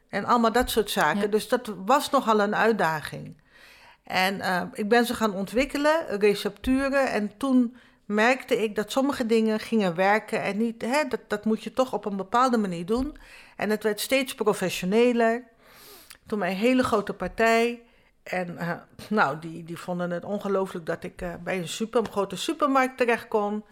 [0.09, 1.21] en allemaal dat soort zaken.
[1.21, 1.27] Ja.
[1.27, 3.37] Dus dat was nogal een uitdaging.
[4.05, 7.11] En eh, ik ben ze gaan ontwikkelen, recepturen.
[7.11, 10.43] En toen merkte ik dat sommige dingen gingen werken.
[10.43, 13.17] En niet, hè, dat, dat moet je toch op een bepaalde manier doen.
[13.57, 15.49] En het werd steeds professioneler.
[16.31, 17.83] Toen mijn hele grote partij.
[18.23, 18.71] En eh,
[19.09, 23.29] nou, die, die vonden het ongelooflijk dat ik eh, bij een super, grote supermarkt terecht
[23.29, 23.65] kon.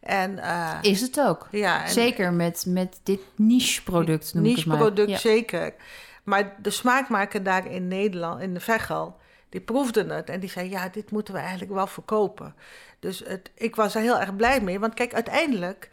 [0.00, 1.48] En, eh, Is het ook.
[1.50, 4.76] ja, en- Zeker met, met dit niche-product, noem ik het maar.
[4.76, 5.16] Niche-product, Ja.
[5.18, 5.74] zeker.
[6.22, 9.16] Maar de smaakmaker daar in Nederland, in de Veghel,
[9.48, 12.54] die proefde het en die zei: Ja, dit moeten we eigenlijk wel verkopen.
[12.98, 14.80] Dus het, ik was er heel erg blij mee.
[14.80, 15.90] Want kijk, uiteindelijk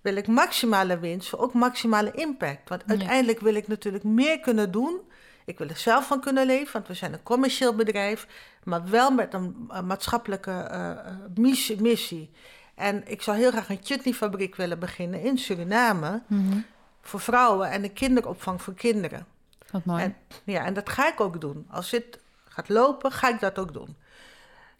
[0.00, 2.68] wil ik maximale winst voor ook maximale impact.
[2.68, 5.00] Want uiteindelijk wil ik natuurlijk meer kunnen doen.
[5.46, 8.26] Ik wil er zelf van kunnen leven, want we zijn een commercieel bedrijf,
[8.64, 12.30] maar wel met een, eh, maatschappelijke eh, missie.
[12.74, 16.58] En ik zou heel graag een chutneyfabriek willen beginnen in Suriname Mhm.
[17.00, 19.26] voor vrouwen en een kinderopvang voor kinderen.
[19.70, 20.02] Wat mooi.
[20.02, 21.66] En, ja, en dat ga ik ook doen.
[21.70, 23.96] Als dit gaat lopen, ga ik dat ook doen.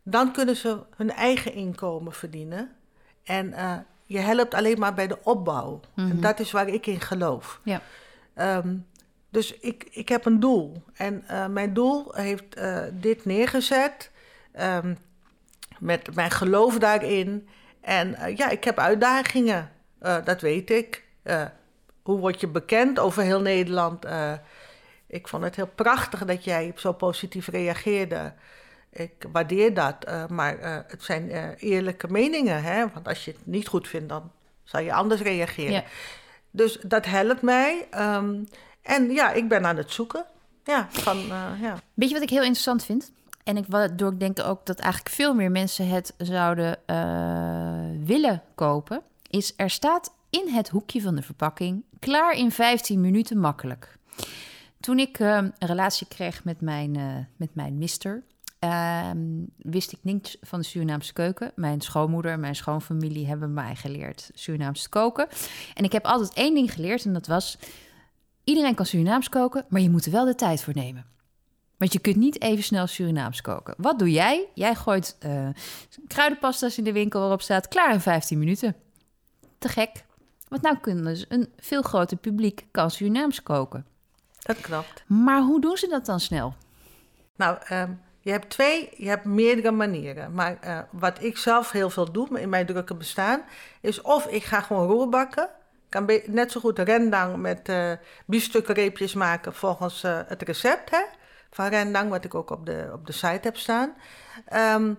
[0.02, 2.70] Dan kunnen ze hun eigen inkomen verdienen.
[3.24, 3.54] En
[4.04, 5.80] je helpt alleen maar bij de opbouw.
[5.94, 6.10] Mhm.
[6.10, 7.60] En dat is waar ik in geloof.
[7.62, 7.80] Ja.
[8.34, 8.76] Ehm,
[9.36, 10.82] dus ik, ik heb een doel.
[10.94, 14.10] En eh, mijn doel heeft eh, dit neergezet.
[14.52, 14.94] ehm,
[15.78, 17.48] met mijn geloof daarin.
[17.80, 19.70] En eh, ja, ik heb uitdagingen.
[20.24, 21.04] Dat weet ik.
[22.02, 24.06] Hoe word je bekend over heel Nederland?
[25.06, 28.32] Ik vond het heel prachtig dat jij zo positief reageerde.
[28.90, 30.28] Ik waardeer dat.
[30.28, 30.56] maar
[30.88, 32.62] het zijn eerlijke meningen.
[32.62, 32.88] Hè?
[32.92, 34.32] Want als je het niet goed vindt, dan
[34.64, 35.72] zal je anders reageren.
[35.72, 35.84] Ja.
[36.50, 37.86] Dus dat helpt mij.
[37.90, 38.34] Ehm,
[38.86, 40.24] en ja, ik ben aan het zoeken.
[40.64, 41.78] Ja, van, eh, ja.
[41.94, 43.12] Weet je wat ik heel interessant vind?
[43.44, 48.42] En ik, waardoor ik denk ook dat eigenlijk veel meer mensen het zouden eh, willen
[48.54, 49.02] kopen.
[49.30, 53.98] Is er staat in het hoekje van de verpakking klaar in 15 minuten makkelijk.
[54.80, 56.92] Toen ik eh, een relatie kreeg met mijn,
[57.36, 58.22] met mijn mister,
[58.58, 59.18] ehm,
[59.56, 61.52] wist ik niets van de Surinaamse keuken.
[61.54, 65.28] Mijn schoonmoeder en mijn schoonfamilie hebben mij geleerd Surinaams te koken.
[65.74, 67.58] En ik heb altijd één ding geleerd en dat was...
[68.46, 71.06] Iedereen kan Surinaams koken, maar je moet er wel de tijd voor nemen.
[71.76, 73.74] Want je kunt niet even snel Surinaams koken.
[73.76, 74.48] Wat doe jij?
[74.54, 75.48] Jij gooit eh,
[76.06, 78.76] kruidenpasta's in de winkel waarop staat klaar in 15 minuten.
[79.58, 80.04] Te gek.
[80.48, 83.86] Want nou kunnen dus een veel groter publiek kan Surinaams koken.
[84.38, 85.04] dat klopt.
[85.06, 86.54] Maar hoe doen ze dat dan snel?
[87.36, 90.32] Nou, ehm, je hebt twee, je hebt meerdere manieren.
[90.32, 93.42] Maar eh, wat ik zelf heel veel doe in mijn drukke bestaan,
[93.80, 95.44] is of ik ga gewoon roerbakken.
[95.44, 95.50] Ik
[95.96, 97.92] kan net zo goed rendang met eh
[98.26, 101.02] biefstukkenreepjes maken volgens eh, het recept hè,
[101.50, 103.94] van rendang, wat ik ook op de, op de site heb staan.
[104.46, 104.94] Ehm,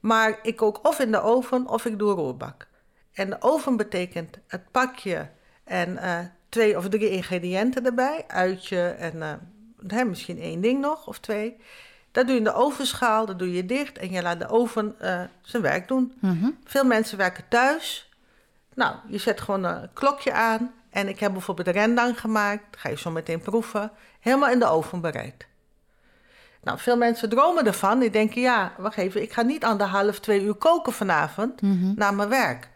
[0.00, 2.66] maar ik kook of in de oven of ik doe roerbak.
[3.12, 5.28] En de oven betekent het pakje
[5.64, 8.24] en eh, twee of drie ingrediënten erbij.
[8.28, 9.40] Uitje en
[9.86, 11.56] hè, misschien één ding nog of twee.
[12.10, 14.94] Dat doe je in de ovenschaal, dat doe je dicht en je laat de oven
[15.42, 16.12] zijn werk doen.
[16.20, 16.50] Mhm.
[16.64, 18.11] Veel mensen werken thuis.
[18.74, 20.74] Nou, je zet gewoon een klokje aan.
[20.90, 22.76] En ik heb bijvoorbeeld rendang gemaakt.
[22.76, 23.90] Ga je zo meteen proeven.
[24.20, 25.46] Helemaal in de oven bereid.
[26.62, 27.98] Nou, veel mensen dromen ervan.
[27.98, 29.22] Die denken, ja, wacht even.
[29.22, 31.92] Ik ga niet anderhalf, twee uur koken vanavond Mhm.
[31.96, 32.68] na mijn werk.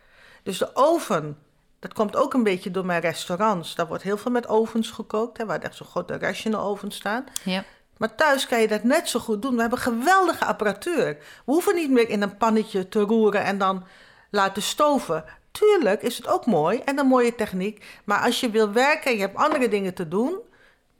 [0.42, 1.38] Dus de oven,
[1.78, 3.74] dat komt ook een beetje door mijn restaurants.
[3.74, 6.60] Daar wordt heel veel met ovens gekookt, hè, waar echt zo'n grote restje in de
[6.62, 7.24] oven staan.
[7.44, 7.64] Ja.
[7.96, 9.54] Maar thuis kan je dat net zo goed doen.
[9.54, 11.04] We hebben geweldige apparatuur.
[11.44, 13.84] We hoeven niet meer in een pannetje te roeren en dan
[14.30, 15.24] laten stoven.
[15.58, 17.84] Tuurlijk is het ook mooi en een mooie techniek.
[18.04, 20.38] Maar als je wil werken en je hebt andere dingen te doen,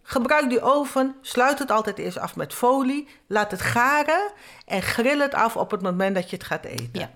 [0.02, 1.16] gebruik die oven.
[1.20, 3.08] Sluit het altijd eerst af met folie.
[3.26, 4.32] Laat het garen
[4.66, 6.88] en grill het af op het moment dat je het gaat eten.
[6.92, 7.10] Ja.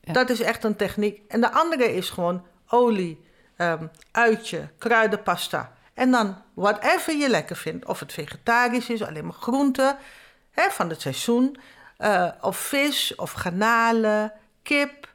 [0.00, 0.12] Ja.
[0.12, 1.20] Dat is echt een techniek.
[1.28, 3.24] En de andere is gewoon olie,
[3.56, 5.72] ehm, uitje, kruidenpasta.
[5.94, 7.84] En dan whatever je lekker vindt.
[7.86, 9.96] Of het vegetarisch is, alleen maar groenten
[10.50, 11.56] hè, van het seizoen.
[11.96, 15.08] eh, of vis, of garnalen, kip.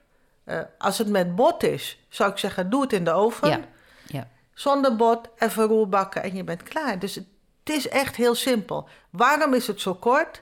[0.48, 3.50] Eh, als het met bot is, zou ik zeggen, doe het in de oven.
[3.50, 3.60] Ja.
[4.08, 4.28] Ja.
[4.54, 7.00] Zonder bot, even roerbakken en je bent klaar.
[7.00, 7.26] Dus het
[7.64, 8.90] is echt heel simpel.
[9.10, 10.42] Waarom is het zo kort?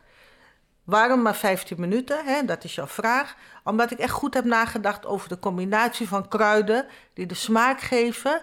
[0.83, 2.25] Waarom maar 15 minuten?
[2.25, 2.45] Hè?
[2.45, 3.35] Dat is jouw vraag.
[3.63, 8.41] Omdat ik echt goed heb nagedacht over de combinatie van kruiden die de smaak geven.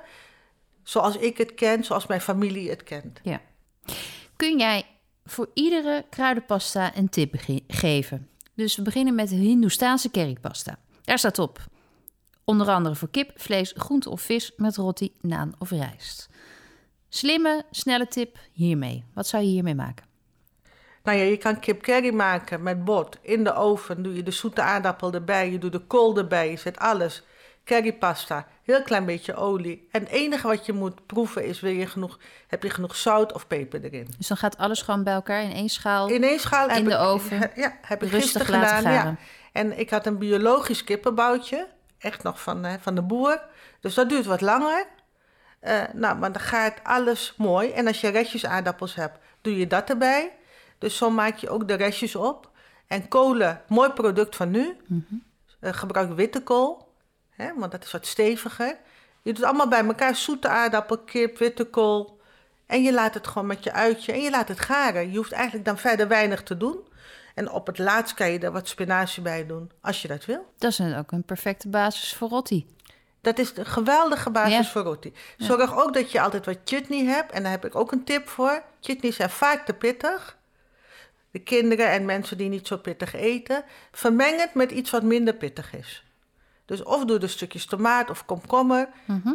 [0.83, 3.21] Zoals ik het ken, zoals mijn familie het kent.
[3.23, 3.41] Ja.
[4.37, 4.87] Kun jij
[5.25, 8.29] voor iedere kruidenpasta een tip ge- geven?
[8.55, 10.77] Dus we beginnen met de Hindoestaanse currypasta.
[11.05, 11.59] Daar staat op.
[12.45, 16.29] Onder andere voor kip, vlees, groente of vis met roti, naan of rijst.
[17.09, 19.05] Slimme, snelle tip hiermee.
[19.15, 20.07] Wat zou je hiermee maken?
[21.03, 23.19] Nou ja, je kan kip curry maken met bot.
[23.21, 25.51] In de oven doe je de zoete aardappel erbij.
[25.51, 26.51] Je doet de kool erbij.
[26.51, 27.23] Je zet alles.
[27.65, 28.47] Currypasta.
[28.63, 29.89] Heel klein beetje olie.
[29.91, 31.61] En het enige wat je moet proeven is...
[31.61, 34.09] Wil je genoeg, heb je genoeg zout of peper erin?
[34.17, 36.09] Dus dan gaat alles gewoon bij elkaar in één schaal.
[36.09, 37.51] In één schaal In de ik, oven.
[37.55, 38.93] Ja, heb ik Rustig gisteren laten gedaan.
[38.93, 39.17] Ja.
[39.53, 41.69] En ik had een biologisch kippenboutje.
[41.99, 43.43] Echt nog van, eh, van de boer.
[43.81, 44.87] Dus dat duurt wat langer.
[45.61, 47.71] Eh, nou, maar dan gaat alles mooi.
[47.71, 50.33] En als je restjes aardappels hebt, doe je dat erbij.
[50.79, 52.51] Dus zo maak je ook de restjes op.
[52.87, 54.77] En kolen, mooi product van nu.
[55.61, 56.95] Eh, gebruik witte kool,
[57.31, 58.77] hè, want dat is wat steviger.
[59.23, 62.21] Je doet allemaal bij elkaar, zoete aardappel, kip, witte kool.
[62.67, 65.11] En je laat het gewoon met je uitje en je laat het garen.
[65.11, 66.87] Je hoeft eigenlijk dan verder weinig te doen.
[67.35, 70.53] En op het laatst kan je er wat spinazie bij doen, als je dat wil.
[70.59, 72.67] Dat is ook een perfecte basis voor rotti.
[73.21, 74.65] Dat is een geweldige basis Ja.
[74.65, 75.13] voor roti.
[75.37, 77.33] Zorg ook dat je altijd wat chutney hebt.
[77.33, 78.63] En daar heb ik ook een tip voor.
[78.81, 80.37] Chutneys zijn vaak te pittig.
[81.31, 83.65] De kinderen en mensen die niet zo pittig eten.
[83.93, 86.05] Vermeng het met iets wat minder pittig is.
[86.67, 88.89] Dus of doe er stukjes tomaat of komkommer.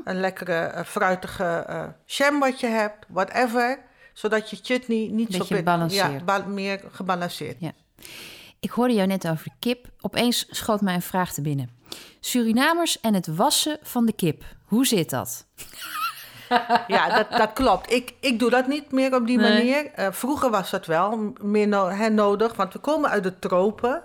[0.04, 3.06] Een lekkere eh, fruitige eh jam wat je hebt.
[3.08, 3.80] Whatever.
[4.14, 5.64] Zodat je chutney niet zo pittig...
[5.64, 6.12] balanceerd.
[6.12, 7.56] Ja, ba- meer gebalanceerd.
[7.60, 7.72] Ja.
[8.60, 9.86] Ik hoorde jou net over de kip.
[10.02, 11.70] Opeens schoot mij een vraag te binnen.
[12.20, 14.44] Surinamers en het wassen van de kip.
[14.66, 15.46] Hoe zit dat?
[16.88, 17.92] Ja, dat, dat klopt.
[17.92, 19.54] Ik, ik doe dat niet meer op die Nee.
[19.54, 19.92] manier.
[19.92, 24.04] Eh, vroeger was dat wel meer no- nodig, want we komen uit de tropen.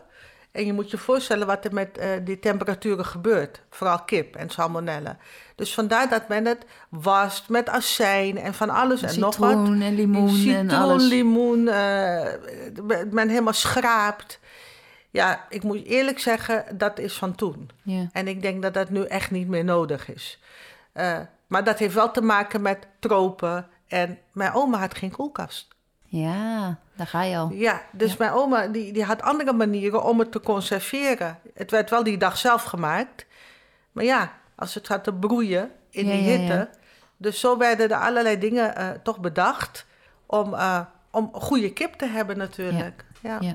[0.53, 3.61] En je moet je voorstellen wat er met eh, die temperaturen gebeurt.
[3.71, 5.17] Vooral kip en salmonella.
[5.55, 9.51] Dus vandaar dat men het wast met azijn en van alles en nog wat.
[9.51, 11.09] Citroen en limoen en Citroen, alles.
[11.09, 12.27] limoen, eh,
[13.11, 14.41] men helemaal schraapt.
[15.11, 17.71] Ja, ik moet eerlijk zeggen, dat is van toen.
[17.83, 18.09] Ja.
[18.13, 20.39] En ik denk dat dat nu echt niet meer nodig is.
[20.93, 23.67] Eh, maar dat heeft wel te maken met tropen.
[23.87, 25.69] En mijn oma had geen koelkast.
[26.21, 27.51] Ja, daar ga je al.
[27.53, 31.39] Ja, dus mijn oma die, die had andere manieren om het te conserveren.
[31.55, 33.27] Het werd wel die dag zelf gemaakt.
[33.93, 36.69] Maar ja, als het gaat te broeien in Ja, die hitte.
[37.17, 39.87] Dus zo werden er allerlei dingen eh, toch bedacht
[40.27, 43.05] om, eh, om goede kip te hebben natuurlijk.
[43.21, 43.39] Ja.
[43.41, 43.55] Ja.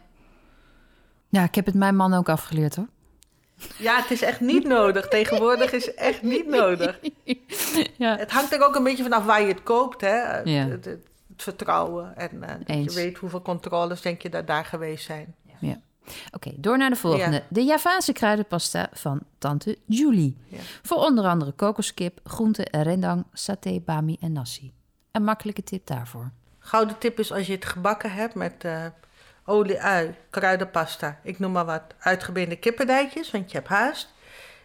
[1.29, 2.87] Ja, ik heb het mijn man ook afgeleerd hoor.
[3.77, 5.07] ja, het is echt niet nodig.
[5.07, 6.99] Tegenwoordig is het echt niet nodig.
[7.97, 8.17] Ja.
[8.17, 10.39] Het hangt er ook een beetje vanaf waar je het koopt, hè?
[10.41, 10.63] Ja.
[10.67, 11.07] het, het- het
[11.43, 15.35] vertrouwen en eh, je weet hoeveel controles denk je dat daar geweest zijn.
[15.59, 15.79] ja.
[16.31, 17.35] Oké, door naar de volgende.
[17.35, 17.43] Ja.
[17.49, 20.37] De Javaanse kruidenpasta van tante Julie.
[20.47, 20.57] Ja.
[20.81, 24.73] Voor onder andere kokoskip, groente, rendang, saté, bami en nasi.
[25.11, 26.31] Een makkelijke tip daarvoor.
[26.59, 28.85] Gouden tip is als je het gebakken hebt met eh,
[29.45, 34.13] olie, ui, kruidenpasta, ik noem maar wat, uitgebeende kippendijtjes, want je hebt haast.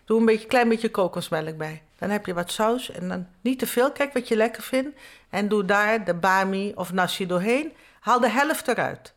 [0.05, 1.83] Doe een beetje, klein beetje kokosmelk bij.
[2.03, 4.99] Dan heb je wat saus en dan niet te veel, kijk wat je lekker vindt.
[5.31, 7.73] En doe daar de bami of nasi doorheen.
[8.01, 9.15] Haal de helft eruit.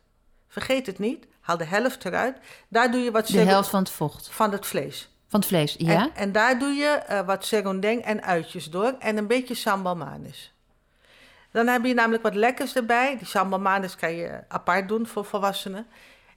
[0.48, 2.36] Vergeet het niet, haal de helft eruit.
[2.68, 4.28] Daar doe je wat De helft van het vocht.
[4.28, 5.10] van het vlees.
[5.28, 6.02] Van het vlees, ja?
[6.02, 9.96] En, en daar doe je eh, wat serondeng en uitjes door en een beetje sambal
[9.96, 10.54] manis.
[11.52, 13.16] Dan heb je namelijk wat lekkers erbij.
[13.18, 15.86] Die sambal manis kan je apart doen voor volwassenen.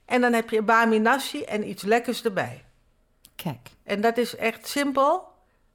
[0.04, 2.64] En dan heb je bami nasi en iets lekkers erbij.
[3.36, 3.70] Kijk.
[3.84, 5.29] En dat is echt simpel,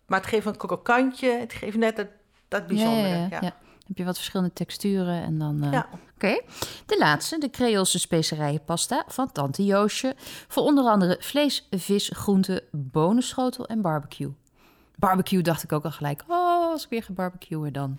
[0.08, 1.30] maar het geeft een krokantje.
[1.32, 2.08] Het geeft net dat,
[2.48, 3.28] dat bijzondere.
[3.30, 3.54] Ja.
[3.88, 5.64] Heb je wat verschillende texturen en dan...
[5.64, 5.88] eh, Ja.
[6.16, 6.42] Oké.
[6.86, 10.14] De laatste, de Creoolse specerijenpasta van Tante Joosje.
[10.48, 14.34] Voor onder andere vlees, vis, groente, bonenschotel en barbecue.
[14.96, 16.24] Barbecue dacht ik ook al gelijk.
[16.28, 17.98] Oh, als ik weer ga barbecuen dan.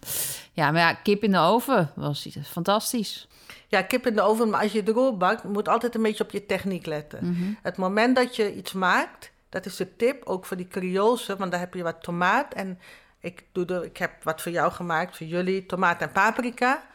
[0.52, 3.28] Ja, maar ja, kip in de oven was fantastisch.
[3.68, 6.24] Ja, kip in de oven, maar als je het erop bakt, moet altijd een beetje
[6.24, 7.30] op je techniek letten.
[7.30, 7.52] Mhm.
[7.62, 11.50] Het moment dat je iets maakt, dat is de tip, ook voor die Creoolse, want
[11.50, 12.78] daar heb je wat tomaat en
[13.20, 16.86] ik, doe er, ik heb wat voor jou gemaakt, voor jullie, tomaat en paprika.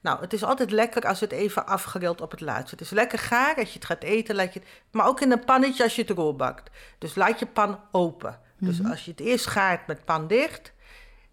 [0.00, 2.70] Nou, het is altijd lekker als het even afgerild op het laatst.
[2.70, 5.32] Het is lekker gaar als je het gaat eten, laat je het, maar ook in
[5.32, 6.70] een pannetje als je het erop bakt.
[6.98, 8.40] Dus laat je pan open.
[8.58, 10.72] Dus als je het eerst gaart met pan dicht,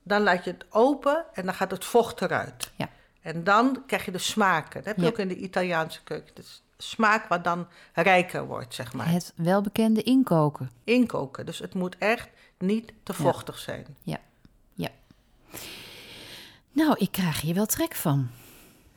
[0.03, 2.71] dan laat je het open en dan gaat het vocht eruit.
[2.75, 2.89] Ja.
[3.21, 4.73] En dan krijg je de smaken.
[4.73, 5.07] Dat heb je Ja.
[5.07, 6.35] ook in de Italiaanse keuken.
[6.35, 9.09] Dus smaak wat dan rijker wordt, zeg maar.
[9.09, 10.71] Het welbekende inkoken.
[10.83, 11.45] Inkoken.
[11.45, 13.85] Dus het moet echt niet te vochtig zijn.
[14.03, 14.19] Ja,
[14.73, 14.89] ja.
[16.71, 18.29] Nou, ik krijg hier wel trek van.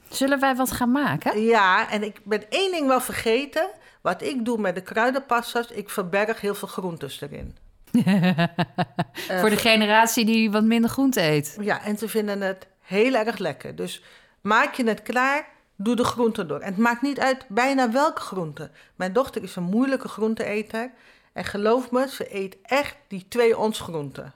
[0.08, 1.40] Zullen wij wat gaan maken?
[1.40, 3.70] Ja, en ik ben één ding wel vergeten.
[4.00, 7.56] Wat ik doe met de kruidenpastas, ik verberg heel veel groentes erin.
[9.40, 11.56] Voor de generatie die wat minder groente eet.
[11.60, 13.76] Ja, en ze vinden het heel erg lekker.
[13.76, 14.02] Dus
[14.40, 15.48] maak je het klaar,
[15.82, 16.60] doe de groenten door.
[16.60, 18.70] En het maakt niet uit bijna welke groente.
[18.96, 20.90] Mijn dochter is een moeilijke groenteeter.
[21.32, 24.32] En geloof me, ze eet echt die twee ons groenten.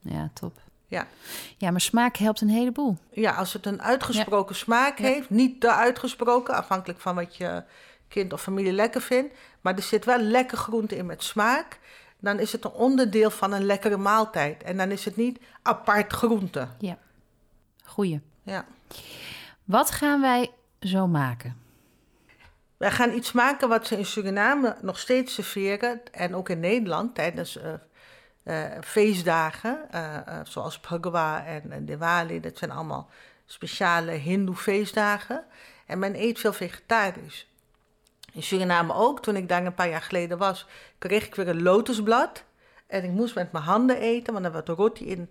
[0.00, 0.58] Ja, top.
[0.86, 1.06] Ja.
[1.56, 2.96] Ja, maar smaak helpt een heleboel.
[3.10, 7.62] ja, als het een uitgesproken smaak heeft, niet te uitgesproken, afhankelijk van wat je
[8.08, 9.34] kind of familie lekker vindt.
[9.60, 11.78] Maar er zit wel lekker groente in met smaak.
[12.20, 14.62] Dan is het een onderdeel van een lekkere maaltijd.
[14.62, 16.68] En dan is het niet apart groente.
[16.78, 16.98] Ja.
[17.84, 18.20] Goeie.
[18.42, 18.64] Ja.
[19.64, 20.50] Wat gaan wij
[20.86, 21.56] zo maken?
[22.76, 26.00] Wij gaan iets maken wat ze in Suriname nog steeds serveren.
[26.12, 27.74] En ook in Nederland tijdens eh,
[28.42, 29.90] eh, feestdagen.
[29.90, 32.40] eh, zoals Phagwa en, Diwali.
[32.40, 33.10] Dat zijn allemaal
[33.46, 35.44] speciale hindoe feestdagen.
[35.86, 37.50] En men eet veel vegetarisch.
[38.32, 39.22] In Suriname ook.
[39.22, 40.66] Toen ik daar een paar jaar geleden was,
[40.98, 42.44] kreeg ik weer een lotusblad.
[42.86, 45.30] En ik moest met mijn handen eten, want er werd roti in.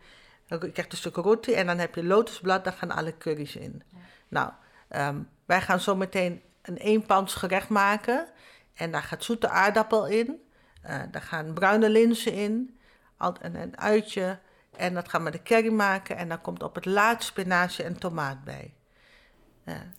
[0.50, 3.84] Ik krijg een stuk roti en dan heb je lotusblad, daar gaan alle curry's in.
[4.28, 4.52] Nou,
[4.96, 8.28] ehm, wij gaan zo meteen een eenpans gerecht maken.
[8.74, 10.42] En daar gaat zoete aardappel in.
[10.82, 12.80] Eh, daar gaan bruine linzen in.
[13.42, 14.40] En een uitje.
[14.78, 16.18] En dat gaan we de curry maken.
[16.18, 18.74] En dan komt op het laatst spinazie en tomaat bij.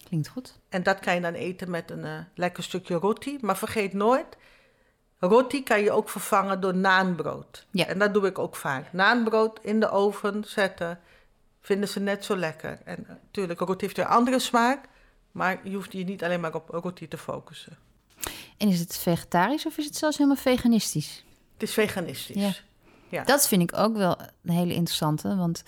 [0.08, 0.58] Klinkt goed.
[0.68, 3.38] En dat kan je dan eten met een eh, lekker stukje roti.
[3.40, 4.36] Maar vergeet nooit,
[5.18, 7.66] roti kan je ook vervangen door naanbrood.
[7.70, 7.86] Ja.
[7.86, 8.92] En dat doe ik ook vaak.
[8.92, 11.00] Naanbrood in de oven zetten,
[11.66, 12.78] vinden ze net zo lekker.
[12.84, 14.88] En natuurlijk, roti heeft weer andere smaak.
[15.32, 17.78] Maar je hoeft je niet alleen maar op roti te focussen.
[18.56, 21.24] En is het vegetarisch of is het zelfs helemaal veganistisch?
[21.52, 22.42] Het is veganistisch.
[22.42, 22.52] Ja.
[23.08, 23.24] Ja.
[23.24, 25.36] Dat vind ik ook wel een hele interessante.
[25.36, 25.62] Want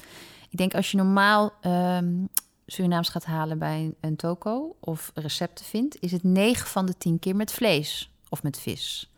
[0.50, 2.24] ik denk als je normaal ehm
[2.70, 6.98] Surinaams gaat halen bij een, een toko of recepten vindt, is het 9 van de
[6.98, 9.10] 10 keer met vlees of met vis.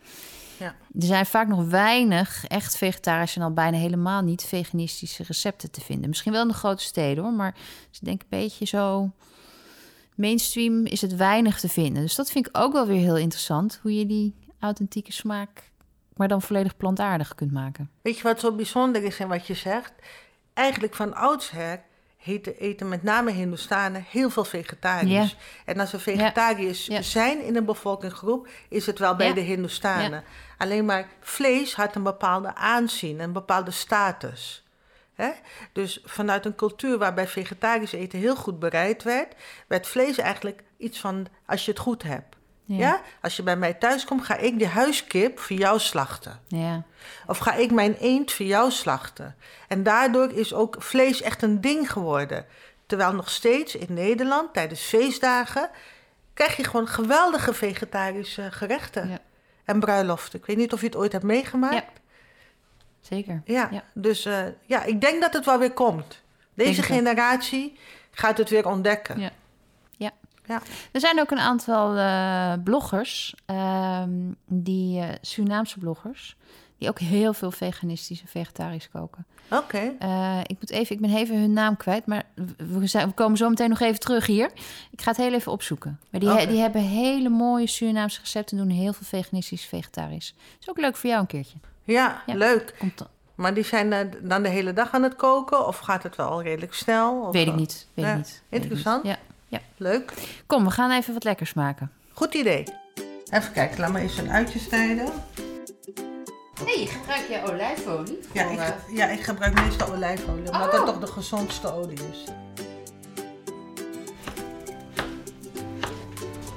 [0.61, 0.75] Ja.
[1.01, 5.81] Er zijn vaak nog weinig echt vegetarische en al bijna helemaal niet veganistische recepten te
[5.81, 6.09] vinden.
[6.09, 7.53] Misschien wel in de grote steden hoor, maar
[7.89, 9.11] dus ik denk een beetje zo
[10.15, 12.03] mainstream is het weinig te vinden.
[12.03, 15.71] Dus dat vind ik ook wel weer heel interessant, hoe je die authentieke smaak,
[16.17, 17.91] maar dan volledig plantaardig kunt maken.
[18.03, 19.93] Weet je wat zo bijzonder is in wat je zegt?
[20.55, 21.83] Eigenlijk van oudsher
[22.25, 25.31] eten, eten met name Hindoestanen heel veel vegetarisch.
[25.31, 25.37] Ja.
[25.65, 30.25] En als er vegetariërs zijn in een bevolkingsgroep, is het wel bij de Hindoestanen.
[30.59, 34.65] Alleen maar vlees had een bepaalde aanzien, een bepaalde status.
[35.15, 35.31] Hè?
[35.73, 39.35] Dus vanuit een cultuur waarbij vegetarisch eten heel goed bereid werd,
[39.67, 42.37] werd vlees eigenlijk iets van als je het goed hebt.
[42.77, 43.01] Ja.
[43.21, 46.41] Als je bij mij thuis komt, ga ik die huiskip voor jou slachten.
[46.49, 46.83] Ja.
[47.27, 49.37] Of ga ik mijn eend voor jou slachten?
[49.69, 52.47] En daardoor is ook vlees echt een ding geworden.
[52.87, 55.71] Terwijl nog steeds in Nederland tijdens feestdagen
[56.35, 59.09] krijg je gewoon geweldige vegetarische gerechten.
[59.09, 59.19] Ja.
[59.65, 60.39] En bruiloften.
[60.39, 61.75] Ik weet niet of je het ooit hebt meegemaakt.
[61.75, 61.85] Ja.
[63.01, 63.43] Zeker.
[63.45, 66.23] Ja, dus eh, ja, ik denk dat het wel weer komt.
[66.55, 67.79] Deze Denk generatie
[68.11, 69.21] gaat het weer ontdekken.
[69.21, 69.31] Ja.
[70.51, 70.63] Ja.
[70.93, 74.11] Er zijn ook een aantal eh, bloggers, ehm,
[74.47, 76.37] die eh, Surinaamse bloggers,
[76.79, 79.27] die ook heel veel veganistisch en vegetarisch koken.
[79.51, 79.93] Oké.
[79.99, 82.23] Eh, ik moet even, ik ben even hun naam kwijt, maar
[82.57, 84.51] we, zijn, we komen zo meteen nog even terug hier.
[84.91, 86.01] Ik ga het heel even opzoeken.
[86.11, 90.35] Maar die, die hebben hele mooie Surinaamse recepten, doen heel veel veganistisch, vegetarisch.
[90.61, 91.57] is ook leuk voor jou een keertje.
[91.85, 92.35] Ja, Ja.
[92.35, 92.75] leuk.
[92.79, 95.67] Komt dan- Maar die zijn dan de hele dag aan het koken?
[95.67, 97.21] Of gaat het wel redelijk snel?
[97.27, 97.87] Of, weet ik niet.
[97.95, 98.15] Weet Ja.
[98.15, 98.43] Weet niet.
[98.63, 99.05] interessant.
[99.07, 99.17] Ja.
[99.51, 99.59] Ja.
[99.77, 100.13] Leuk.
[100.47, 101.91] Kom, we gaan even wat lekkers maken.
[102.13, 102.65] Goed idee.
[103.31, 105.09] Even kijken, laat me eens een uitje snijden.
[106.65, 108.19] hey, gebruik jij olijfolie?
[108.33, 110.73] Ja, ik, ja, ik gebruik meestal olijfolie, omdat Oh.
[110.73, 112.25] dat toch de gezondste olie is.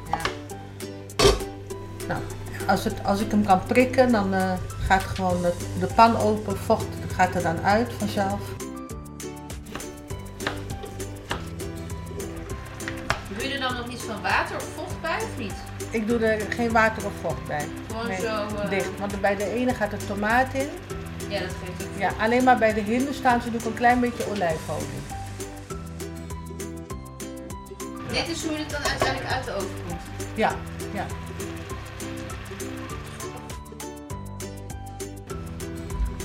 [0.10, 0.18] Ja.
[2.08, 2.22] Nou,
[2.68, 4.54] als, het, als ik hem kan prikken, dan eh,
[4.88, 5.42] gaat gewoon
[5.80, 8.42] de pan open, vocht gaat er dan uit vanzelf.
[13.44, 15.54] Doe je er dan nog iets van water of vocht bij of niet?
[15.90, 17.68] Ik doe er geen water of vocht bij.
[17.88, 18.48] Gewoon Nee, zo...
[18.62, 19.00] eh, Dicht.
[19.00, 20.68] Want bij de ene gaat er tomaat in.
[21.30, 22.00] Ja, dat geeft ook.
[22.00, 24.88] Ja, alleen maar bij de Hindoestaanse doe ik een klein beetje olijfolie.
[28.12, 30.02] Dit is hoe het dan uiteindelijk uit de oven komt.
[30.36, 30.52] Ja,
[30.94, 31.06] ja.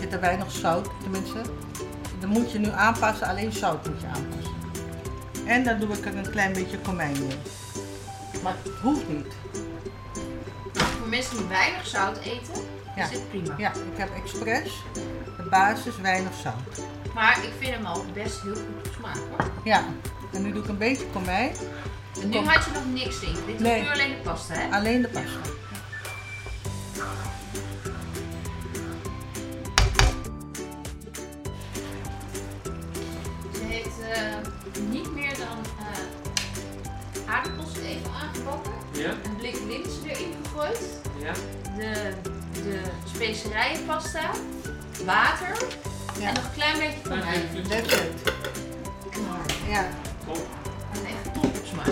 [0.00, 1.38] Zit er weinig zout, tenminste.
[2.20, 4.37] Dan moet je nu aanpassen, alleen zout moet je aanpassen.
[5.48, 7.32] En dan doe ik er een klein beetje komijn in.
[8.42, 9.34] Maar het hoeft niet.
[10.72, 12.54] Voor mensen die weinig zout eten,
[12.96, 13.04] Ja.
[13.04, 13.54] is dit prima.
[13.58, 14.82] Ja, ik heb expres
[15.36, 16.86] de basis weinig zout.
[17.14, 19.50] Maar ik vind hem al best heel goed smaak hoor.
[19.64, 19.84] Ja,
[20.32, 21.50] en nu doe ik een beetje komijn.
[22.22, 22.46] En nu Kom.
[22.46, 23.32] had je nog niks in.
[23.46, 23.82] Dit is Nee.
[23.82, 24.76] puur alleen de pasta hè?
[24.76, 25.38] Alleen de pasta.
[37.78, 38.72] Aardappels even aangebakken.
[38.92, 40.80] Ja, Een blik linzen erin gegooid.
[41.22, 41.32] ja.
[41.76, 42.12] De,
[42.52, 42.80] de
[43.14, 44.30] specerijenpasta.
[45.04, 45.56] Water.
[46.20, 46.28] Ja.
[46.28, 47.62] En nog een klein beetje van mij.
[47.68, 48.32] That's it.
[49.68, 49.84] Ja,
[50.26, 50.46] Top.
[50.92, 51.86] En echt top op smaak.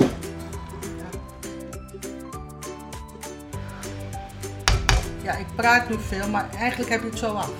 [5.23, 7.51] ja, ik praat nu veel, maar eigenlijk heb je het zo af.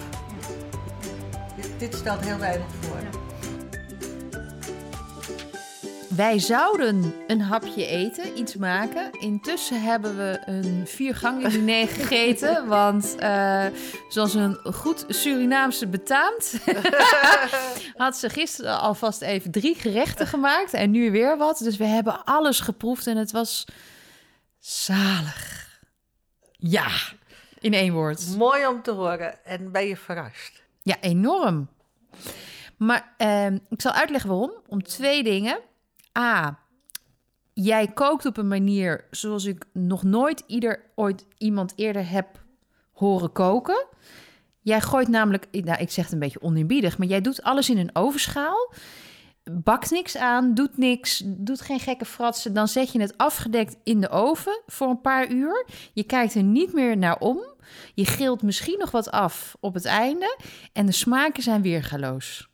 [1.57, 2.97] Dit, dit stelt heel weinig voor.
[6.17, 9.13] Wij zouden een hapje eten, iets maken.
[9.13, 12.67] Intussen hebben we een viergangen diner gegeten.
[12.67, 13.67] Want eh,
[14.09, 16.59] zoals een goed Surinaamse betaamt...
[17.97, 20.73] had ze gisteren alvast even drie gerechten gemaakt.
[20.73, 21.59] En nu weer wat.
[21.59, 23.65] Dus we hebben alles geproefd en het was
[24.59, 25.69] zalig.
[26.51, 26.89] Ja,
[27.61, 28.37] in één woord.
[28.37, 30.63] Mooi om te horen en ben je verrast.
[30.83, 31.69] Ja, enorm.
[32.77, 34.53] Maar ehm, ik zal uitleggen waarom.
[34.67, 35.59] Om twee dingen.
[36.17, 36.59] A,
[37.53, 42.45] jij kookt op een manier zoals ik nog nooit ieder, ooit iemand eerder heb
[42.93, 43.87] horen koken.
[44.61, 47.79] Jij gooit namelijk, nou, ik zeg het een beetje oneerbiedig, maar jij doet alles in
[47.79, 48.73] een ovenschaal.
[49.53, 52.55] Bakt niks aan, doet niks, doet geen gekke fratsen.
[52.55, 55.67] Dan zet je het afgedekt in de oven voor een paar uur.
[55.93, 57.45] Je kijkt er niet meer naar om.
[57.95, 60.39] Je gilt misschien nog wat af op het einde.
[60.73, 62.49] En de smaken zijn weergaloos.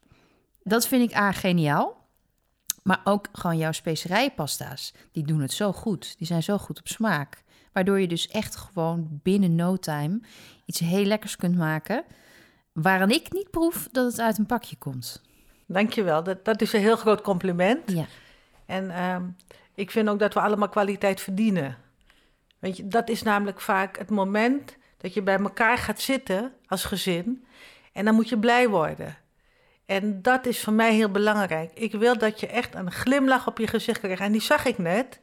[0.63, 2.02] Dat vind ik A, geniaal.
[2.83, 4.95] Maar ook gewoon jouw specerijenpasta's.
[5.13, 6.19] Die doen het zo goed.
[6.19, 7.43] Die zijn zo goed op smaak.
[7.73, 10.21] Waardoor je dus echt gewoon binnen no time
[10.65, 12.05] iets heel lekkers kunt maken.
[12.73, 15.23] Waaraan ik niet proef dat het uit een pakje komt.
[15.67, 17.91] Dankjewel, dat, dat is een heel groot compliment.
[17.91, 18.07] Ja.
[18.67, 19.23] En ehm,
[19.75, 21.77] ik vind ook dat we allemaal kwaliteit verdienen.
[22.59, 26.85] Weet je, dat is namelijk vaak het moment dat je bij elkaar gaat zitten als
[26.85, 27.45] gezin.
[27.93, 29.17] En dan moet je blij worden.
[29.87, 31.71] En dat is voor mij heel belangrijk.
[31.75, 34.21] Ik wil dat je echt een glimlach op je gezicht krijgt.
[34.23, 35.21] En die zag ik net.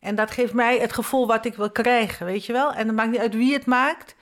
[0.00, 2.72] En dat geeft mij het gevoel wat ik wil krijgen, weet je wel?
[2.72, 4.14] En het maakt niet uit wie het maakt.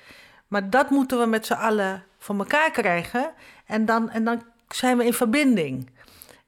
[0.49, 3.33] Maar dat moeten we met z'n allen voor elkaar krijgen.
[3.67, 5.91] En dan, en dan zijn we in verbinding.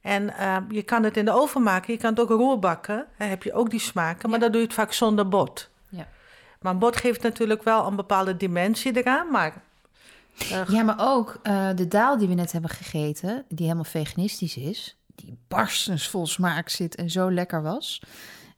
[0.00, 3.06] En eh, je kan het in de oven maken, je kan het ook roerbakken.
[3.18, 4.44] Dan heb je ook die smaken, maar Ja.
[4.44, 5.70] dan doe je het vaak zonder bot.
[5.88, 6.08] Ja.
[6.60, 9.30] Maar een bot geeft natuurlijk wel een bepaalde dimensie eraan.
[9.30, 9.52] Maar
[10.68, 14.96] Ja, maar ook eh, de daal die we net hebben gegeten, die helemaal veganistisch is,
[15.14, 18.02] die barstensvol smaak zit en zo lekker was,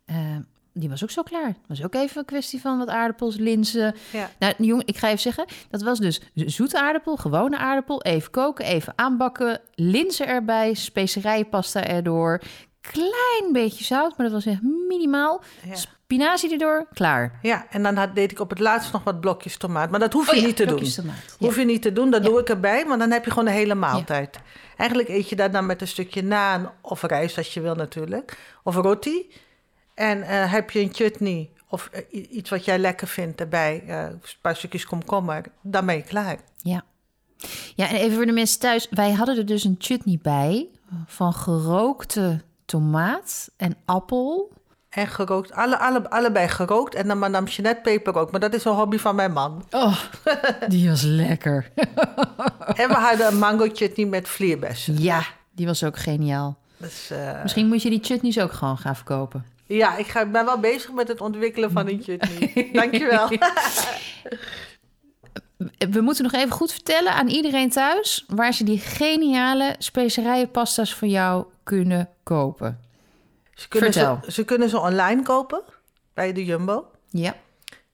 [0.04, 0.36] eh,
[0.72, 1.46] die was ook zo klaar.
[1.46, 3.94] Het was ook even een kwestie van wat aardappels, linzen.
[4.12, 4.30] ja.
[4.38, 8.64] Nou, jongen, ik ga even zeggen, dat was dus zoete aardappel, gewone aardappel, even koken,
[8.64, 12.40] even aanbakken, linzen erbij, specerijenpasta erdoor,
[12.80, 15.42] klein beetje zout, maar dat was echt minimaal.
[15.64, 15.74] Ja.
[16.12, 17.38] Spinazie erdoor, klaar.
[17.42, 19.90] ja, en dan had, deed ik op het laatst nog wat blokjes tomaat.
[19.90, 20.82] Maar dat hoef je Oh ja, niet te doen.
[20.90, 21.14] tomaat.
[21.38, 21.46] Ja.
[21.46, 22.28] Hoef je niet te doen, dat Ja.
[22.28, 22.84] doe ik erbij.
[22.84, 24.38] Maar dan heb je gewoon een hele maaltijd.
[24.76, 28.38] Eigenlijk eet je dat dan met een stukje naan of rijst als je wil natuurlijk.
[28.62, 29.32] Of roti.
[29.94, 33.82] En eh, heb je een chutney of eh, iets wat jij lekker vindt erbij.
[33.86, 35.44] eh, een paar stukjes komkommer.
[35.62, 36.38] Dan ben je klaar.
[36.56, 36.82] Ja.
[37.74, 38.86] Ja, en even voor de mensen thuis.
[38.90, 40.68] Wij hadden er dus een chutney bij
[41.06, 44.56] van gerookte tomaat en appel.
[44.88, 46.94] En gerookt, alle, alle, allebei gerookt.
[46.94, 48.30] En dan madame Jeanette peper ook.
[48.30, 49.64] Maar dat is een hobby van mijn man.
[49.70, 49.98] Oh,
[50.68, 51.70] die was lekker.
[52.82, 55.02] en we hadden een mango chutney met vlierbessen.
[55.02, 55.22] Ja,
[55.54, 56.58] die was ook geniaal.
[56.76, 57.10] Dus,
[57.42, 59.44] Misschien moet je die chutneys ook gewoon gaan verkopen.
[59.66, 62.70] ja, ik ga, ben wel bezig met het ontwikkelen van een chutney.
[62.72, 63.28] Dankjewel.
[65.90, 68.24] We moeten nog even goed vertellen aan iedereen thuis...
[68.28, 72.80] waar ze die geniale specerijenpasta's voor jou kunnen kopen.
[73.58, 74.18] Ze kunnen, Vertel.
[74.24, 75.62] Ze, ze kunnen ze online kopen
[76.14, 76.90] bij de Jumbo.
[77.08, 77.34] Ja,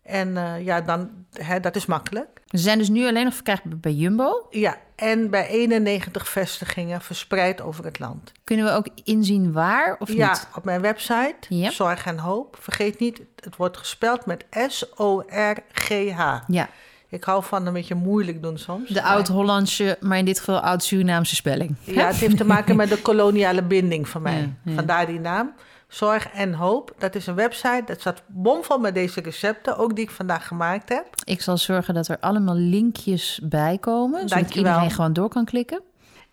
[0.03, 2.43] En eh, ja, dan, hè, dat is makkelijk.
[2.47, 4.47] Ze zijn dus nu alleen nog verkrijgbaar bij Jumbo.
[4.51, 8.33] Ja, en bij 91 vestigingen verspreid over het land.
[8.45, 10.47] Kunnen we ook inzien waar of ja, niet?
[10.55, 11.71] op mijn website, Ja.
[11.71, 12.57] Zorg en Hoop.
[12.61, 16.39] Vergeet niet, het wordt gespeld met S-O-R-G-H.
[16.47, 16.69] Ja,
[17.15, 18.89] Ik hou van een beetje moeilijk doen soms.
[18.89, 21.75] de oud-Hollandse, maar in dit geval oud-Surinaamse spelling.
[21.85, 24.39] Ja, het heeft te maken met de koloniale binding van mij.
[24.41, 24.75] Ja, ja.
[24.75, 25.53] Vandaar die naam.
[25.89, 26.95] Zorg en Hoop.
[26.99, 27.83] Dat is een website.
[27.87, 31.07] Dat staat bomvol met deze recepten, ook die ik vandaag gemaakt heb.
[31.25, 35.83] Ik zal zorgen dat er allemaal linkjes bij komen, zodat iedereen gewoon door kan klikken.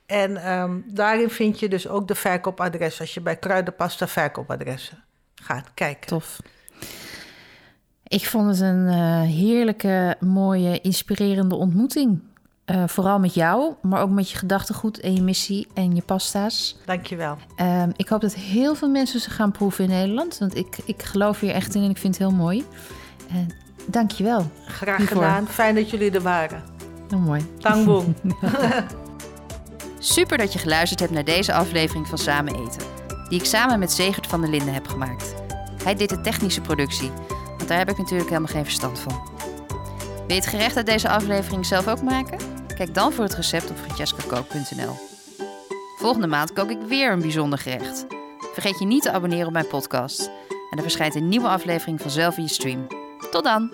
[0.05, 5.03] En ehm, daarin vind je dus ook de verkoopadres als je bij kruidenpasta verkoopadressen
[5.35, 6.07] gaat kijken.
[6.07, 6.39] Tof.
[8.11, 12.19] Ik vond het een eh, heerlijke, mooie, inspirerende ontmoeting.
[12.65, 16.77] Eh, vooral met jou, maar ook met je gedachtegoed en je missie en je pasta's.
[16.85, 17.37] Dankjewel.
[17.55, 20.37] Ehm, ik hoop dat heel veel mensen ze gaan proeven in Nederland.
[20.37, 22.65] Want ik, ik geloof hier echt in en ik vind het heel mooi.
[23.29, 23.47] En
[23.85, 24.51] dank je wel.
[24.65, 25.21] Graag Hiervoor.
[25.21, 25.47] gedaan.
[25.47, 26.63] Fijn dat jullie er waren.
[27.09, 27.45] Heel mooi.
[27.59, 28.15] Tangboom.
[29.99, 32.81] Super dat je geluisterd hebt naar deze aflevering van Samen Eten.
[33.29, 35.33] Die ik samen met Zegert van der Linden heb gemaakt.
[35.83, 37.11] Hij deed de technische productie,
[37.67, 39.21] daar heb ik natuurlijk helemaal geen verstand van.
[40.15, 42.37] Wil je het gerecht uit deze aflevering zelf ook maken?
[42.75, 44.95] Kijk dan voor het recept op francescakook.nl.
[45.97, 48.05] Volgende maand kook ik weer een bijzonder gerecht.
[48.53, 50.31] Vergeet je niet te abonneren op mijn podcast.
[50.49, 52.87] En er verschijnt een nieuwe aflevering vanzelf in je stream.
[53.31, 53.73] Tot dan!